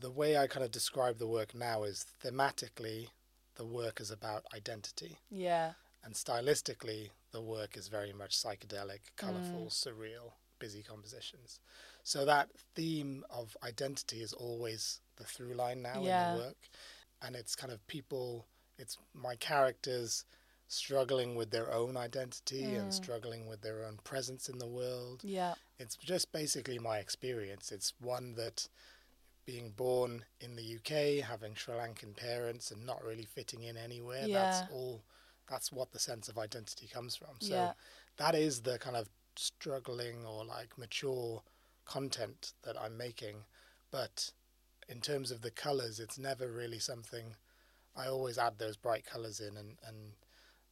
[0.00, 3.10] The way I kind of describe the work now is thematically,
[3.56, 5.18] the work is about identity.
[5.30, 5.74] Yeah.
[6.02, 9.70] and stylistically the work is very much psychedelic colorful Mm.
[9.70, 11.60] surreal busy compositions
[12.02, 16.32] so that theme of identity is always the through line now Yeah.
[16.32, 16.68] in the work
[17.22, 18.46] and it's kind of people
[18.78, 20.24] it's my characters
[20.66, 22.94] struggling with their own identity and Mm.
[22.94, 25.54] struggling with their own presence in the world Yeah.
[25.78, 27.72] it's just basically my experience.
[27.72, 28.68] It's one that
[29.46, 34.26] being born in the UK, having Sri Lankan parents and not really fitting in anywhere,
[34.26, 34.42] Yeah.
[34.60, 35.04] that's all
[35.48, 37.40] that's what the sense of identity comes from.
[37.40, 37.74] So Yeah.
[38.18, 41.42] that is the kind of struggling or like mature
[41.84, 43.44] content that I'm making.
[43.90, 44.32] But
[44.90, 47.36] in terms of the colours, it's never really something
[47.96, 50.12] I always add those bright colours in and, and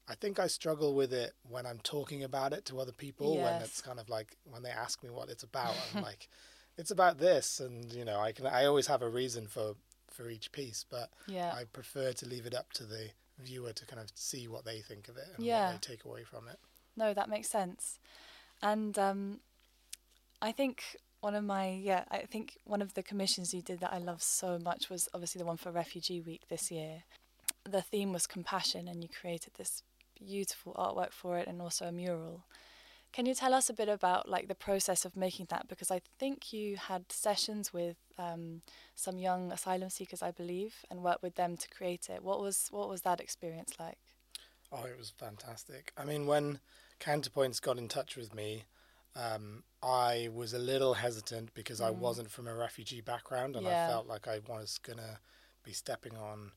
[0.09, 3.61] I think I struggle with it when I'm talking about it to other people when
[3.61, 6.29] it's kind of like when they ask me what it's about I'm like
[6.77, 9.75] it's about this and you know I can I always have a reason for
[10.11, 11.53] for each piece but Yeah.
[11.55, 14.81] I prefer to leave it up to the viewer to kind of see what they
[14.81, 15.73] think of it and Yeah.
[15.73, 16.59] what they take away from it.
[16.97, 17.99] No, that makes sense.
[18.63, 19.41] And um,
[20.41, 23.93] I think one of my yeah, I think one of the commissions you did that
[23.93, 27.03] I love so much was obviously the one for Refugee Week this year.
[27.65, 29.83] The theme was compassion, and you created this
[30.19, 32.45] beautiful artwork for it, and also a mural.
[33.13, 35.67] Can you tell us a bit about like the process of making that?
[35.69, 38.63] Because I think you had sessions with um,
[38.95, 42.23] some young asylum seekers, I believe, and worked with them to create it.
[42.23, 43.99] What was what was that experience like?
[44.71, 45.93] Oh, it was fantastic.
[45.97, 46.61] I mean, when
[47.01, 48.65] Counterpoints got in touch with me,
[49.17, 51.99] um, I was a little hesitant because I Mm.
[51.99, 53.85] wasn't from a refugee background, and Yeah.
[53.85, 55.21] I felt like I was gonna
[55.63, 56.53] be stepping on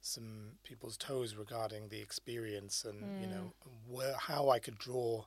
[0.00, 3.54] some people's toes regarding the experience and you know
[3.86, 5.24] where, how I could draw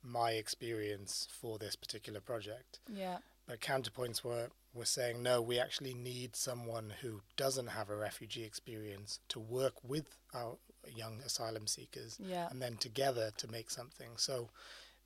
[0.00, 2.80] my experience for this particular project.
[2.88, 3.18] Yeah.
[3.46, 8.44] But counterpoints were were saying no, we actually need someone who doesn't have a refugee
[8.44, 10.56] experience to work with our
[10.88, 12.48] young asylum seekers, Yeah.
[12.48, 14.16] and then together to make something.
[14.16, 14.50] So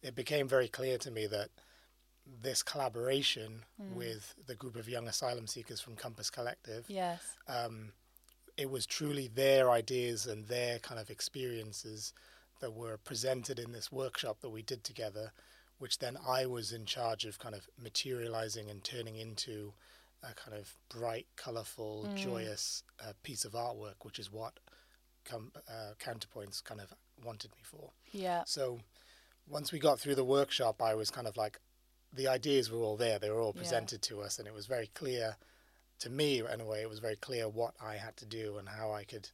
[0.02, 1.48] it became very clear to me that
[2.42, 7.20] this collaboration with the group of young asylum seekers from Compass Collective Yes.
[7.48, 7.92] um,
[8.56, 12.12] it was truly their ideas and their kind of experiences
[12.60, 15.30] that were presented in this workshop that we did together,
[15.78, 19.74] which then I was in charge of kind of materializing and turning into
[20.22, 24.54] a kind of bright, colorful, joyous uh, piece of artwork, which is what
[25.24, 27.90] com- uh, Counterpoints kind of wanted me for.
[28.10, 28.42] Yeah.
[28.46, 28.80] So
[29.48, 31.60] once we got through the workshop, I was kind of like,
[32.12, 33.18] the ideas were all there.
[33.18, 33.60] They were all Yeah.
[33.60, 35.36] presented to us, and it was very clear
[36.00, 36.82] to me, anyway.
[36.82, 39.30] it was very clear what I had to do and how I could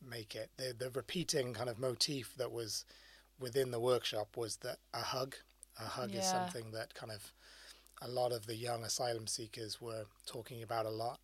[0.00, 0.50] make it.
[0.56, 2.84] The, the repeating kind of motif that was
[3.38, 5.36] within the workshop was that a hug.
[5.80, 7.32] A hug is something that kind of
[8.00, 11.20] a lot of the young asylum seekers were talking about a lot.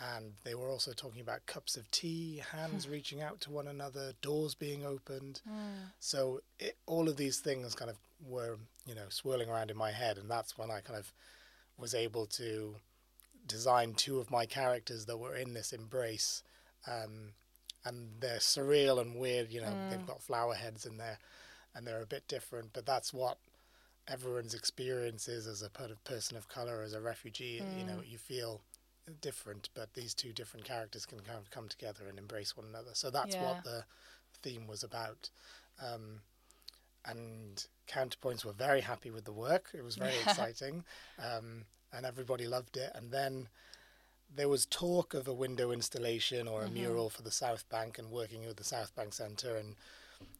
[0.00, 4.12] And they were also talking about cups of tea, hands reaching out to one another,
[4.22, 5.42] doors being opened.
[5.48, 5.90] Mm.
[5.98, 9.90] So it, all of these things kind of were, you know, swirling around in my
[9.90, 11.12] head, and that's when I kind of
[11.78, 12.76] was able to
[13.46, 16.42] design two of my characters that were in this embrace,
[16.86, 17.32] um,
[17.84, 19.50] and they're surreal and weird.
[19.50, 20.06] You know, they've mm.
[20.06, 21.18] got flower heads in there,
[21.74, 22.72] and they're a bit different.
[22.72, 23.38] But that's what
[24.08, 25.70] everyone's experience is as a
[26.04, 27.62] person of color, as a refugee.
[27.78, 28.10] You know, mm.
[28.10, 28.60] you feel
[29.20, 32.90] different, but these two different characters can kind of come together and embrace one another.
[32.94, 33.40] So that's Yeah.
[33.40, 33.84] what the
[34.42, 35.30] theme was about.
[35.80, 36.22] Um,
[37.04, 39.70] and counterpoints were very happy with the work.
[39.74, 40.84] It was very exciting,
[41.18, 42.92] um, and everybody loved it.
[42.94, 43.48] And then
[44.34, 46.70] there was talk of a window installation or a Mm-hmm.
[46.70, 49.56] mural for the South Bank and working with the South Bank Centre.
[49.56, 49.76] And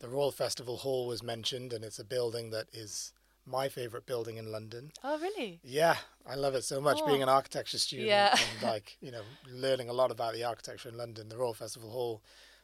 [0.01, 3.13] the Royal Festival Hall was mentioned, and it's a building that is
[3.47, 4.93] my favourite building in London.
[5.03, 5.61] Oh, really?
[5.63, 7.05] Yeah, I love it so much.
[7.05, 7.25] Being Oh.
[7.25, 8.37] an architecture student Yeah.
[8.39, 11.91] and like you know learning a lot about the architecture in London, the Royal Festival
[11.91, 12.23] Hall,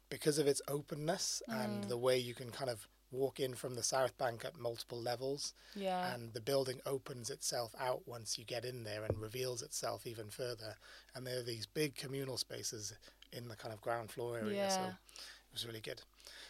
[0.08, 1.88] because of its openness and Mm.
[1.88, 5.54] the way you can kind of walk in from the South Bank at multiple levels,
[5.74, 6.12] Yeah.
[6.14, 10.28] and the building opens itself out once you get in there and reveals itself even
[10.28, 10.76] further.
[11.14, 12.92] And there are these big communal spaces
[13.32, 14.88] in the kind of ground floor area, so Yeah.
[14.90, 16.02] it was really good.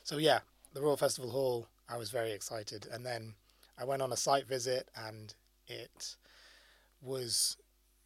[0.03, 0.41] So yeah,
[0.73, 3.35] the Royal Festival Hall, I was very excited, and then
[3.79, 5.35] I went on a site visit, and
[5.67, 6.17] it
[7.01, 7.57] was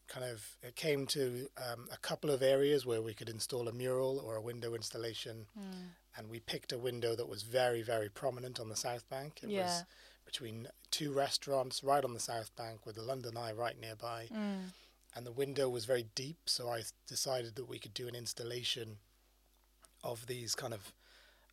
[0.09, 3.73] kind of it came to um, a couple of areas where we could install a
[3.73, 5.91] mural or a window installation, Mm.
[6.17, 9.41] and we picked a window that was very very prominent on the South Bank.
[9.45, 9.63] It Yeah.
[9.65, 9.85] was
[10.25, 14.73] between two restaurants right on the South Bank with the London Eye right nearby, Mm.
[15.15, 16.49] and the window was very deep.
[16.49, 18.99] So I decided that we could do an installation
[20.03, 20.93] of these kind of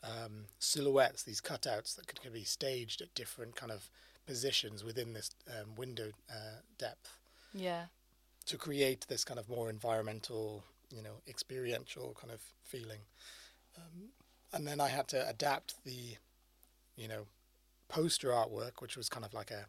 [0.03, 3.89] um, silhouettes, these cutouts that could, could be staged at different kind of
[4.25, 7.17] positions within this um, window uh, depth
[7.53, 7.86] Yeah.
[8.45, 12.99] to create this kind of more environmental, you know, experiential kind of feeling.
[13.77, 14.10] Um,
[14.53, 16.17] and then I had to adapt the,
[16.95, 17.27] you know,
[17.89, 19.65] poster artwork, which was kind of like a,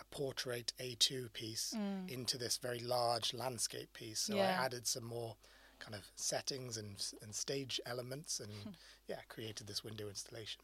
[0.00, 2.10] a portrait A2 piece, Mm.
[2.10, 4.20] into this very large landscape piece.
[4.20, 4.42] So Yeah.
[4.60, 5.36] I added some more
[5.78, 8.70] kind of settings and, and stage elements and, hmm.
[9.08, 10.62] yeah, created this window installation.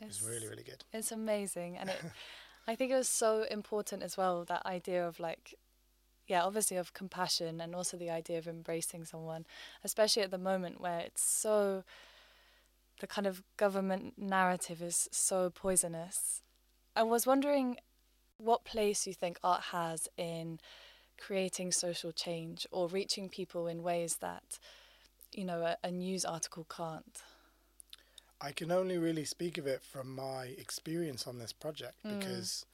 [0.00, 0.84] It was really, really good.
[0.92, 1.96] It's amazing, and it,
[2.66, 5.54] I think it was so important as well that idea of like,
[6.26, 9.46] yeah, obviously of compassion, and also the idea of embracing someone,
[9.84, 11.84] especially at the moment where it's so.
[13.00, 16.42] The kind of government narrative is so poisonous.
[16.94, 17.76] I was wondering
[18.38, 20.60] what place you think art has in
[21.18, 24.58] creating social change or reaching people in ways that,
[25.32, 27.22] you know, a, a news article can't.
[28.40, 32.18] I can only really speak of it from my experience on this project Mm.
[32.18, 32.66] because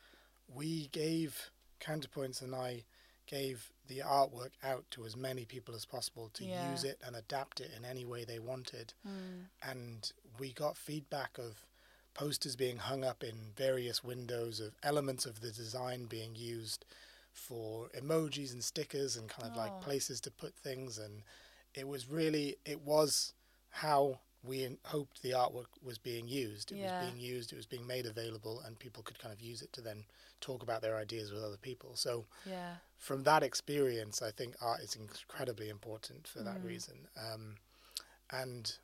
[0.52, 1.50] we gave
[1.80, 2.84] Counterpoints and I
[3.26, 6.72] gave the artwork out to as many people as possible to Yeah.
[6.72, 8.92] use it and adapt it in any way they wanted.
[9.06, 9.46] Mm.
[9.62, 11.64] And we got feedback of
[12.14, 16.84] posters being hung up in various windows, of elements of the design being used
[17.32, 19.60] for emojis and stickers and kind of Oh.
[19.60, 20.98] like places to put things.
[20.98, 21.22] And
[21.74, 23.32] it was really, it was
[23.70, 26.72] how we in- hoped the artwork was being used.
[26.72, 26.98] It Yeah.
[26.98, 27.52] was being used.
[27.52, 30.06] It was being made available, and people could kind of use it to then
[30.40, 31.94] talk about their ideas with other people.
[31.96, 32.76] So Yeah.
[32.96, 36.64] from that experience, I think art is incredibly important for that Mm.
[36.64, 37.08] reason.
[37.16, 37.58] Um,
[38.30, 38.78] and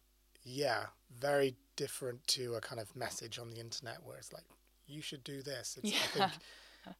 [0.44, 4.44] yeah, very different to a kind of message on the internet where it's like,
[4.86, 5.76] you should do this.
[5.78, 6.06] It's, I Yeah.
[6.28, 6.32] think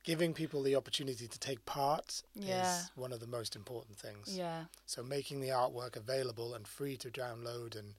[0.04, 2.80] giving people the opportunity to take part Yeah.
[2.80, 4.36] is one of the most important things.
[4.36, 4.64] Yeah.
[4.86, 7.94] So making the artwork available and free to download and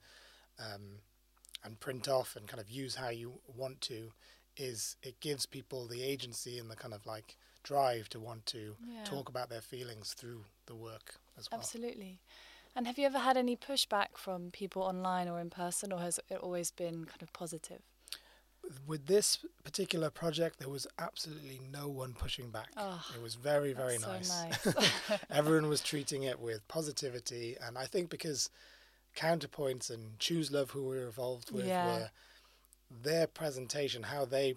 [0.58, 1.00] um,
[1.64, 4.12] and print off and kind of use how you want to
[4.56, 8.76] is it gives people the agency and the kind of like drive to want to
[8.86, 9.04] Yeah.
[9.04, 11.60] talk about their feelings through the work as well.
[11.60, 12.20] Absolutely.
[12.74, 16.18] And have you ever had any pushback from people online or in person, or has
[16.28, 17.82] it always been kind of positive?
[18.86, 22.70] With this particular project, there was absolutely no one pushing back.
[22.76, 24.30] Oh, it was very, very nice.
[24.30, 25.20] So nice.
[25.30, 28.50] Everyone was treating it with positivity, and I think because
[29.16, 31.86] Counterpoints and Choose Love, who we were involved with, Yeah.
[31.86, 32.10] were
[32.90, 34.54] their presentation, how they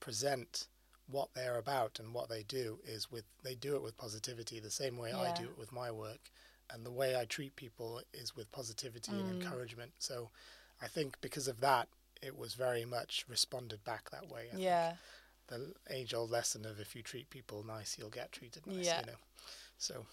[0.00, 0.68] present
[1.06, 4.70] what they're about and what they do is with they do it with positivity, the
[4.70, 6.30] same way I do it with my work,
[6.70, 9.32] and the way I treat people is with positivity and Mm.
[9.42, 9.92] encouragement.
[9.98, 10.30] So,
[10.82, 11.88] I think because of that,
[12.22, 14.46] it was very much responded back that way.
[14.48, 14.92] I think yeah.
[15.48, 18.86] the age old lesson of if you treat people nice, you'll get treated nice.
[18.86, 19.00] Yeah.
[19.00, 19.18] You know,
[19.78, 20.06] so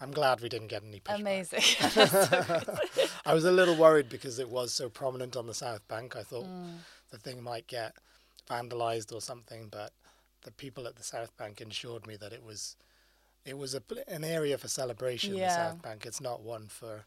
[0.00, 1.20] I'm glad we didn't get any pushback.
[1.20, 1.62] Amazing.
[3.26, 6.16] I was a little worried because it was so prominent on the South Bank.
[6.16, 6.78] I thought Mm.
[7.10, 7.94] the thing might get
[8.48, 9.92] vandalized or something, but
[10.42, 12.76] the people at the South Bank ensured me that it was
[13.44, 15.34] it was a, an area for celebration.
[15.34, 16.06] The South Bank.
[16.06, 17.04] It's not one for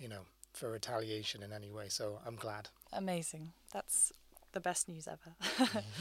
[0.00, 1.88] you know for retaliation in any way.
[1.88, 2.68] So I'm glad.
[2.92, 3.52] Amazing.
[3.72, 4.12] That's
[4.52, 5.34] the best news ever.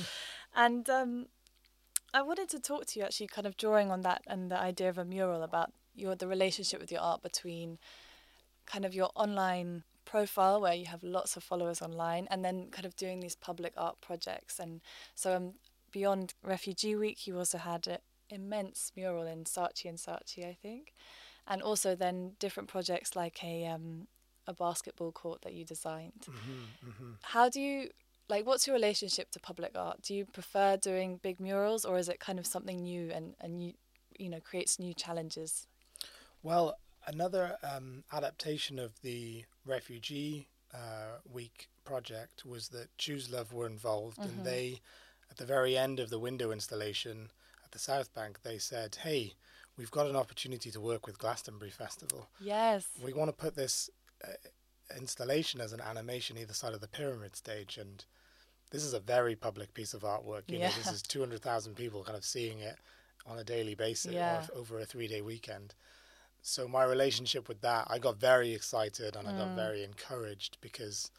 [0.56, 1.28] and um,
[2.14, 4.90] I wanted to talk to you actually, kind of drawing on that and the idea
[4.90, 7.78] of a mural about your the relationship with your art between
[8.66, 12.86] kind of your online profile where you have lots of followers online and then kind
[12.86, 14.82] of doing these public art projects and
[15.16, 15.54] so um,
[15.92, 17.98] beyond refugee week you also had an
[18.30, 20.94] immense mural in Saatchi and Saatchi I think
[21.48, 24.08] and also then different projects like a um,
[24.48, 26.26] a basketball court that you designed.
[26.28, 26.64] Hmm
[27.22, 27.90] how do you
[28.30, 30.02] like what's your relationship to public art?
[30.02, 33.62] Do you prefer doing big murals or is it kind of something new and and
[33.62, 33.74] you
[34.18, 35.68] you know creates new challenges?
[36.44, 43.68] Well, another um, adaptation of the Refugee uh, Week project was that Choose Love were
[43.68, 44.26] involved, Mhm.
[44.26, 44.82] and they,
[45.30, 47.32] at the very end of the window installation
[47.64, 49.34] at the South Bank, they said, "Hey,
[49.78, 52.30] we've got an opportunity to work with Glastonbury Festival.
[52.40, 52.88] yes.
[53.02, 53.90] We want to put this
[54.98, 58.06] installation as an animation either side of the pyramid stage, and
[58.72, 60.44] this is a very public piece of artwork.
[60.48, 62.78] You know, this is two hundred thousand people kind of seeing it
[63.26, 64.42] on a daily basis Yeah.
[64.54, 65.76] or over a three day weekend.
[66.42, 69.56] So my relationship with that, I got very excited and I got Mm.
[69.56, 71.12] very encouraged because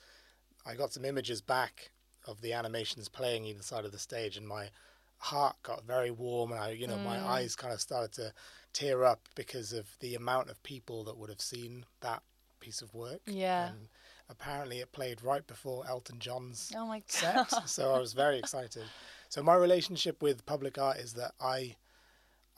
[0.67, 1.93] I got some images back
[2.27, 4.71] of the animations playing either side of the stage, and my
[5.19, 7.27] heart got very warm, and I, you know, my Mm.
[7.27, 8.33] eyes kind of started to
[8.73, 12.23] tear up because of the amount of people that would have seen that
[12.67, 13.21] piece of work.
[13.27, 13.69] Yeah.
[13.69, 13.89] And
[14.29, 18.85] apparently, it played right before Elton John's oh my set, so I was very excited.
[19.29, 21.77] So my relationship with public art is that I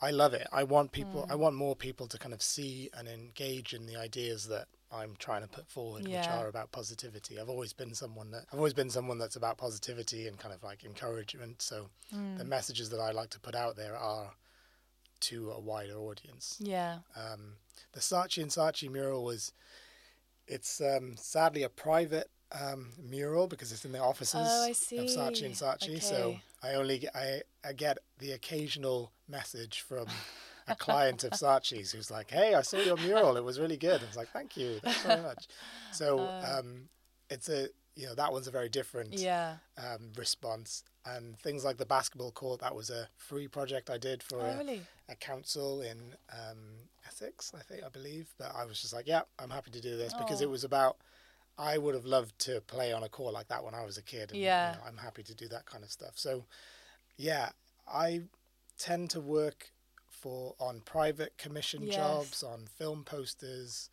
[0.01, 0.47] I love it.
[0.51, 1.31] I want people Mm.
[1.33, 5.15] I want more people to kind of see and engage in the ideas that I'm
[5.25, 7.33] trying to put forward which are about positivity.
[7.39, 10.61] I've always been someone that I've always been someone that's about positivity and kind of
[10.69, 11.61] like encouragement.
[11.61, 11.77] So
[12.13, 12.37] Mm.
[12.37, 14.27] the messages that I like to put out there are
[15.21, 16.57] to a wider audience.
[16.59, 17.41] yeah Um,
[17.93, 19.53] the Saatchi and Saatchi mural was,
[20.47, 25.45] it's um, sadly a private um, mural because it's in the offices Oh, of Saatchi
[25.45, 25.55] and.
[25.55, 26.01] Saatchi.
[26.01, 30.07] So I only get, I, I get the occasional message from
[30.67, 33.37] a client of Saatchi's who's like, "Hey, I saw your mural.
[33.37, 35.47] It was really good." I was like, "Thank you, thanks very much."
[35.91, 36.59] So Uh.
[36.59, 36.89] um,
[37.29, 40.83] it's a you know that one's a very different yeah um, response.
[41.07, 44.45] And things like the basketball court, that was a free project I did for oh
[44.45, 48.33] a, really a council in um, Essex, I think, I believe.
[48.37, 50.43] But I was just like, yeah, I'm happy to do this because Oh.
[50.43, 50.97] it was about.
[51.57, 54.01] I would have loved to play on a court like that when I was a
[54.01, 54.31] kid.
[54.31, 54.71] And, you Yeah.
[54.73, 56.17] know, I'm happy to do that kind of stuff.
[56.17, 56.43] So,
[57.17, 57.49] yeah,
[57.87, 58.23] I
[58.77, 59.71] tend to work
[60.09, 61.95] for on private commission Yes.
[61.95, 63.89] jobs, on film posters,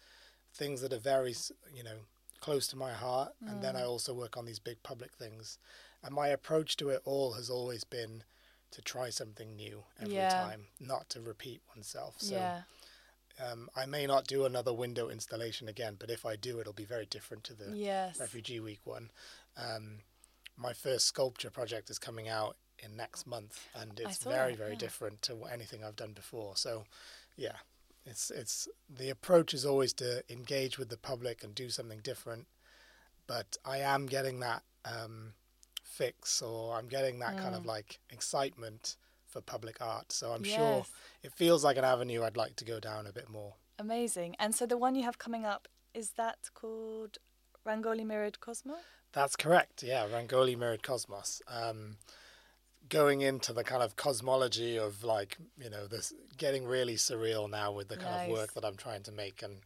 [0.53, 1.37] things that are very,
[1.73, 1.99] you know,
[2.41, 3.35] close to my heart.
[3.47, 3.87] And then I Mm.
[3.87, 5.59] also work on these big public things.
[6.03, 8.25] And my approach to it all has always been
[8.73, 10.29] to try something new every Yeah.
[10.29, 12.17] time, not to repeat oneself.
[12.19, 12.63] So yeah
[13.41, 16.85] um, I may not do another window installation again, but if I do, it'll be
[16.85, 19.11] very different to the yes Refugee Week one.
[19.57, 19.99] Um,
[20.57, 24.73] my first sculpture project is coming out in next month, and it's very, that, very
[24.73, 24.79] yeah.
[24.79, 26.57] different to anything I've done before.
[26.57, 26.85] So,
[27.37, 27.57] yeah,
[28.05, 32.47] it's it's the approach is always to engage with the public and do something different,
[33.27, 35.35] but I am getting that um,
[35.83, 37.67] fix, or I'm getting that kind of Mm.
[37.67, 38.97] like excitement
[39.33, 40.13] for public art.
[40.13, 40.55] So I'm Yes.
[40.57, 40.87] sure
[41.23, 43.55] it feels like an avenue I'd like to go down a bit more.
[43.79, 44.37] Amazing.
[44.39, 47.19] And so the one you have coming up is that called
[47.67, 48.85] Rangoli Mirrored Cosmos?
[49.13, 49.83] That's correct.
[49.83, 51.43] Yeah, Rangoli Mirrored Cosmos.
[51.49, 51.97] Um,
[52.89, 57.73] going into the kind of cosmology of like you know this getting really surreal now
[57.73, 59.59] with the kind of work that I'm trying to make and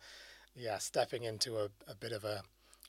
[0.55, 2.43] yeah stepping into a, a bit of a,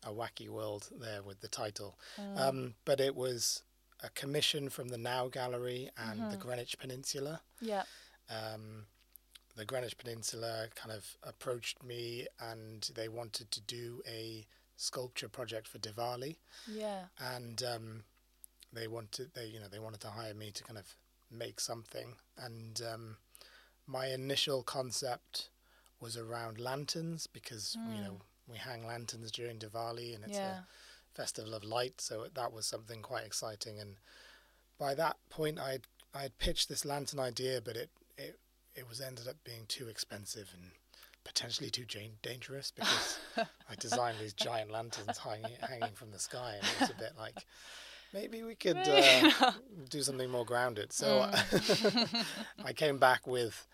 [0.04, 1.98] a wacky world there with the title.
[2.20, 2.40] Mm.
[2.40, 3.64] Um, but it was
[4.02, 6.42] a commission from the Now Gallery and the Mhm.
[6.42, 7.42] Greenwich Peninsula.
[7.60, 7.84] Yeah.
[8.30, 8.88] Um,
[9.56, 14.46] the Greenwich Peninsula kind of approached me and they wanted to do a
[14.76, 16.38] sculpture project for Diwali
[16.68, 17.08] Yeah.
[17.18, 18.06] and um,
[18.72, 20.96] they wanted they you know they wanted to hire me to kind of
[21.32, 23.18] make something and um,
[23.88, 25.50] my initial concept
[26.00, 30.60] was around lanterns because you know we hang lanterns during Diwali and it's yeah.
[30.60, 30.64] a
[31.18, 33.80] festival of light so that was something quite exciting.
[33.80, 33.96] And
[34.80, 38.40] by that point I'd I'd pitched this lantern idea but it it
[38.76, 40.72] it was ended up being too expensive and
[41.28, 41.86] potentially too
[42.22, 46.90] dangerous because I designed these giant lanterns hanging hanging from the sky, and it was
[46.92, 47.46] a bit like
[48.14, 49.52] maybe we could uh,
[49.90, 50.94] do something more grounded.
[50.94, 51.30] So
[52.64, 53.68] I came back with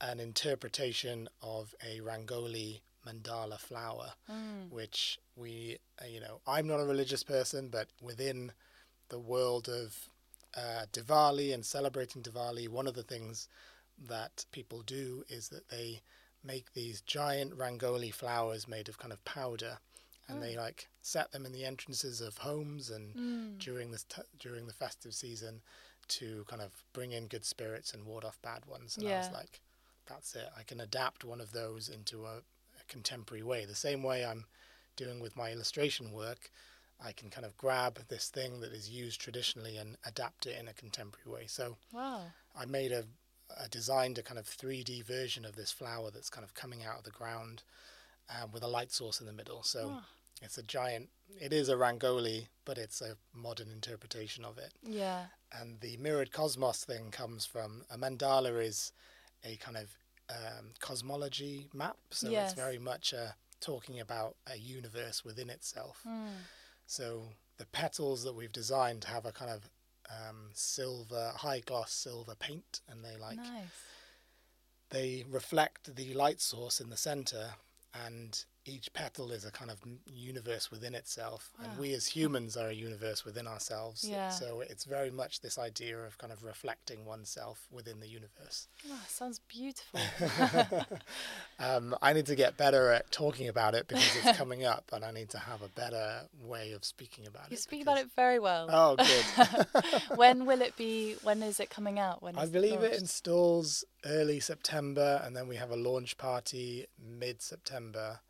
[0.00, 4.70] an interpretation of a Rangoli mandala flower, Mm.
[4.70, 8.52] which we, uh, you know, I'm not a religious person, but within
[9.08, 10.08] the world of
[10.56, 13.48] uh, Diwali and celebrating Diwali, one of the things
[14.08, 16.00] that people do is that they
[16.42, 19.78] make these giant rangoli flowers made of kind of powder,
[20.28, 23.58] and they like set them in the entrances of homes and Mm.
[23.58, 25.62] during this t- during the festive season
[26.08, 28.96] to kind of bring in good spirits and ward off bad ones.
[28.96, 29.60] And I was like,
[30.06, 30.48] that's it.
[30.56, 32.42] I can adapt one of those into a,
[32.88, 33.64] a contemporary way.
[33.64, 34.44] The same way I'm
[34.96, 36.50] doing with my illustration work.
[37.04, 40.68] I can kind of grab this thing that is used traditionally and adapt it in
[40.68, 41.46] a contemporary way.
[41.46, 42.26] So Wow.
[42.58, 43.04] I made a,
[43.60, 46.98] a designed a kind of 3D version of this flower that's kind of coming out
[46.98, 47.62] of the ground
[48.30, 49.62] um, with a light source in the middle.
[49.64, 50.04] So Oh.
[50.40, 51.10] it's a giant.
[51.40, 54.72] It is a rangoli, but it's a modern interpretation of it.
[54.82, 55.26] Yeah.
[55.52, 58.92] And the mirrored cosmos thing comes from a mandala is
[59.44, 59.88] a kind of
[60.30, 61.96] um, cosmology map.
[62.10, 62.52] So Yes.
[62.52, 66.00] it's very much uh, talking about a universe within itself.
[66.06, 66.28] Mm.
[66.86, 69.70] So the petals that we've designed have a kind of
[70.10, 73.68] um, silver, high gloss silver paint, and they like nice.
[74.90, 77.54] they reflect the light source in the center,
[78.06, 81.52] and each petal is a kind of universe within itself.
[81.58, 81.66] Wow.
[81.68, 84.08] And we as humans are a universe within ourselves.
[84.08, 84.30] Yeah.
[84.30, 88.68] So it's very much this idea of kind of reflecting oneself within the universe.
[88.90, 90.00] Oh, sounds beautiful.
[91.60, 95.04] Um, I need to get better at talking about it because it's coming up, and
[95.04, 97.50] I need to have a better way of speaking about it.
[97.52, 97.60] you it.
[97.60, 98.66] speak about it very well.
[98.68, 100.02] Oh, good.
[100.16, 101.14] when will it be?
[101.22, 102.22] When is it coming out?
[102.22, 103.00] When I believe it launched?
[103.00, 108.20] installs early September, and then we have a launch party mid September.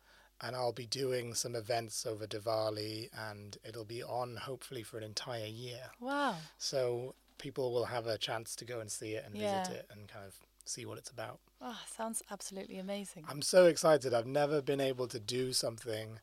[0.41, 5.03] And I'll be doing some events over Diwali, and it'll be on hopefully for an
[5.03, 5.91] entire year.
[5.99, 6.35] Wow.
[6.57, 9.63] So people will have a chance to go and see it and Yeah.
[9.63, 11.39] visit it and kind of see what it's about.
[11.61, 13.25] Oh, sounds absolutely amazing.
[13.29, 14.13] I'm so excited.
[14.13, 16.19] I've never been able to do something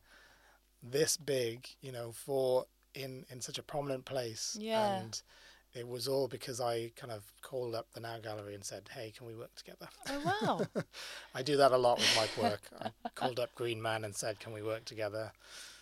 [0.81, 4.57] this big, you know, for in in such a prominent place.
[4.59, 4.85] Yeah.
[4.99, 5.21] And
[5.75, 9.11] it was all because I kind of called up the Now Gallery and said, "Hey,
[9.15, 10.21] can we work together?" Oh
[10.75, 10.83] wow.
[11.35, 12.61] I do that a lot with my work.
[12.81, 15.31] I called up Green Man and said, "Can we work together?"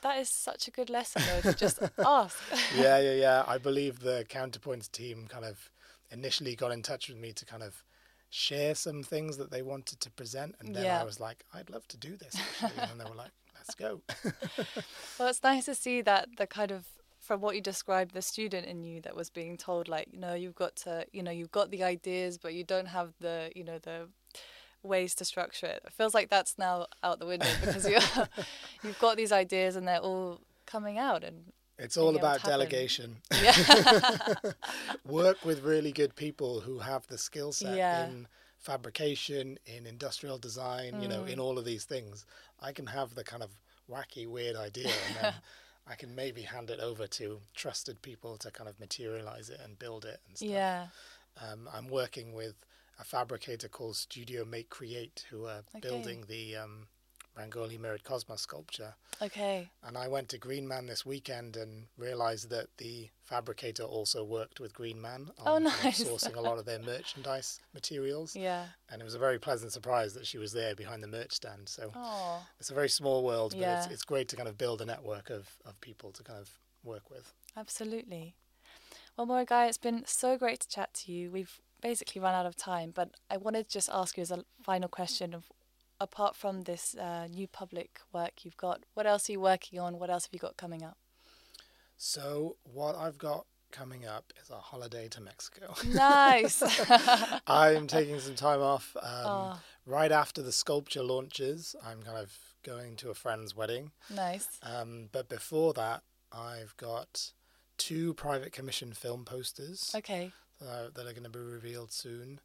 [0.02, 2.38] that is such a good lesson though to just ask.
[2.76, 3.44] yeah, yeah, yeah.
[3.48, 5.70] I believe the Counterpoints team kind of
[6.10, 7.84] initially got in touch with me to kind of
[8.30, 11.02] share some things that they wanted to present, and then Yeah.
[11.02, 12.82] I was like, "I'd love to do this," actually.
[12.82, 14.02] and they were like, "Let's go."
[15.20, 16.86] Well, it's nice to see that the kind of
[17.32, 20.34] from what you described, the student in you that was being told, like, you know,
[20.34, 23.64] you've got to, you know, you've got the ideas, but you don't have the, you
[23.64, 24.10] know, the
[24.84, 25.82] ways to structure it.
[25.86, 28.00] It feels like that's now out the window because you
[28.84, 33.20] you've got these ideas and they're all coming out and It's all about delegation.
[33.42, 33.54] yeah,
[35.08, 38.04] Work with really good people who have the skill set Yeah.
[38.08, 38.28] in
[38.58, 41.44] fabrication, in industrial design, you know, in Mm.
[41.44, 42.26] all of these things.
[42.60, 43.52] I can have the kind of
[43.90, 45.34] wacky, weird idea and then
[45.88, 49.78] I can maybe hand it over to trusted people to kind of materialize it and
[49.80, 50.50] build it and stuff.
[50.50, 50.88] yeah,
[51.42, 52.56] Um, I'm working with
[53.00, 55.80] a fabricator called Studio Make Create who are Okay.
[55.82, 56.88] building the um,
[57.38, 58.94] Rangoli mirrored cosmos sculpture.
[59.22, 59.70] Okay.
[59.84, 64.60] And I went to Green Man this weekend and realized that the fabricator also worked
[64.60, 66.04] with Green Man Oh, on of nice.
[66.04, 68.36] sourcing a lot of their merchandise materials.
[68.36, 68.66] Yeah.
[68.90, 71.70] And it was a very pleasant surprise that she was there behind the merch stand.
[71.70, 72.46] So Oh.
[72.60, 75.30] it's a very small world, but it's, it's great to kind of build a network
[75.30, 76.50] of, of people to kind of
[76.84, 77.34] work with.
[77.56, 78.36] Absolutely.
[79.18, 81.32] Well, Murugiah, it's been so great to chat to you.
[81.32, 84.44] We've basically run out of time, but I wanted to just ask you as a
[84.64, 85.46] final question of
[86.02, 90.00] apart from this uh, new public work you've got, what else are you working on?
[90.00, 90.98] What else have you got coming up?
[91.98, 95.74] So what I've got coming up is a holiday to Mexico.
[95.88, 96.62] Nice.
[97.48, 99.60] I'm taking some time off um, Oh.
[99.86, 101.76] right after the sculpture launches.
[101.86, 102.34] I'm kind of
[102.64, 103.92] going to a friend's wedding.
[104.14, 104.48] nice.
[104.64, 107.32] Um, but before that, I've got
[107.78, 110.32] two private commission film posters Okay.
[110.62, 112.40] uh, that are going to be revealed soon.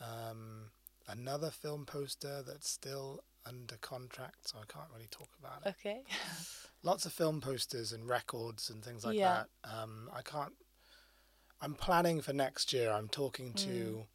[0.00, 0.70] Um,
[1.10, 5.70] another film poster that's still under contract, so I can't really talk about it.
[5.80, 6.02] Okay.
[6.82, 9.44] Lots of film posters and records and things like Yeah.
[9.64, 9.70] that.
[9.70, 10.52] Um, I can't.
[11.60, 12.90] I'm planning for next year.
[12.90, 14.06] I'm talking to Mm.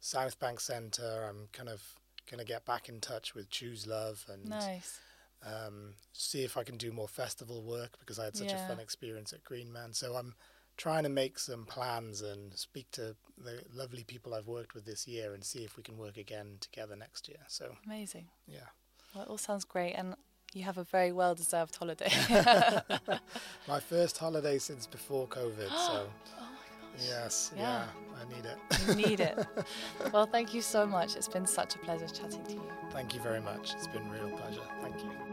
[0.00, 1.24] South Bank Centre.
[1.28, 1.82] I'm kind of
[2.30, 5.00] going to get back in touch with Choose Love and nice.
[5.44, 8.64] um, see if I can do more festival work because I had such Yeah.
[8.64, 9.92] a fun experience at Green Man.
[9.92, 10.34] So I'm
[10.76, 15.06] trying to make some plans and speak to the lovely people I've worked with this
[15.06, 17.38] year and see if we can work again together next year.
[17.48, 18.26] So Amazing.
[18.46, 18.68] yeah,
[19.14, 20.14] Well, it all sounds great, and
[20.54, 22.10] you have a very well deserved holiday.
[23.68, 25.68] my first holiday since before COVID.
[25.88, 26.08] so oh
[26.40, 27.06] my gosh.
[27.06, 27.62] yes, Yeah.
[27.62, 28.58] yeah, I need it.
[28.88, 29.38] You need it.
[30.12, 31.16] well, thank you so much.
[31.16, 32.62] It's been such a pleasure chatting to you.
[32.90, 33.74] Thank you very much.
[33.74, 34.60] It's been a real pleasure.
[34.80, 35.31] Thank you.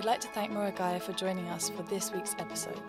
[0.00, 2.80] We'd like to thank Murugiah for joining us for this week's episode.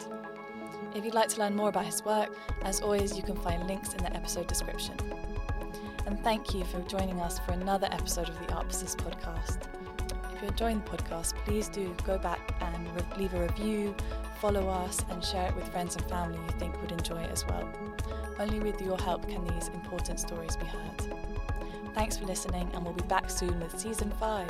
[0.95, 3.91] If you'd like to learn more about his work, as always, you can find links
[3.91, 4.95] in the episode description.
[6.05, 9.57] And thank you for joining us for another episode of the Art Persists podcast.
[10.33, 13.93] If you're enjoying the podcast, please do go back and re- leave a review,
[14.39, 17.45] follow us, and share it with friends and family you think would enjoy it as
[17.45, 17.69] well.
[18.39, 21.13] Only with your help can these important stories be heard.
[21.93, 24.47] Thanks for listening, and we'll be back soon with season 5.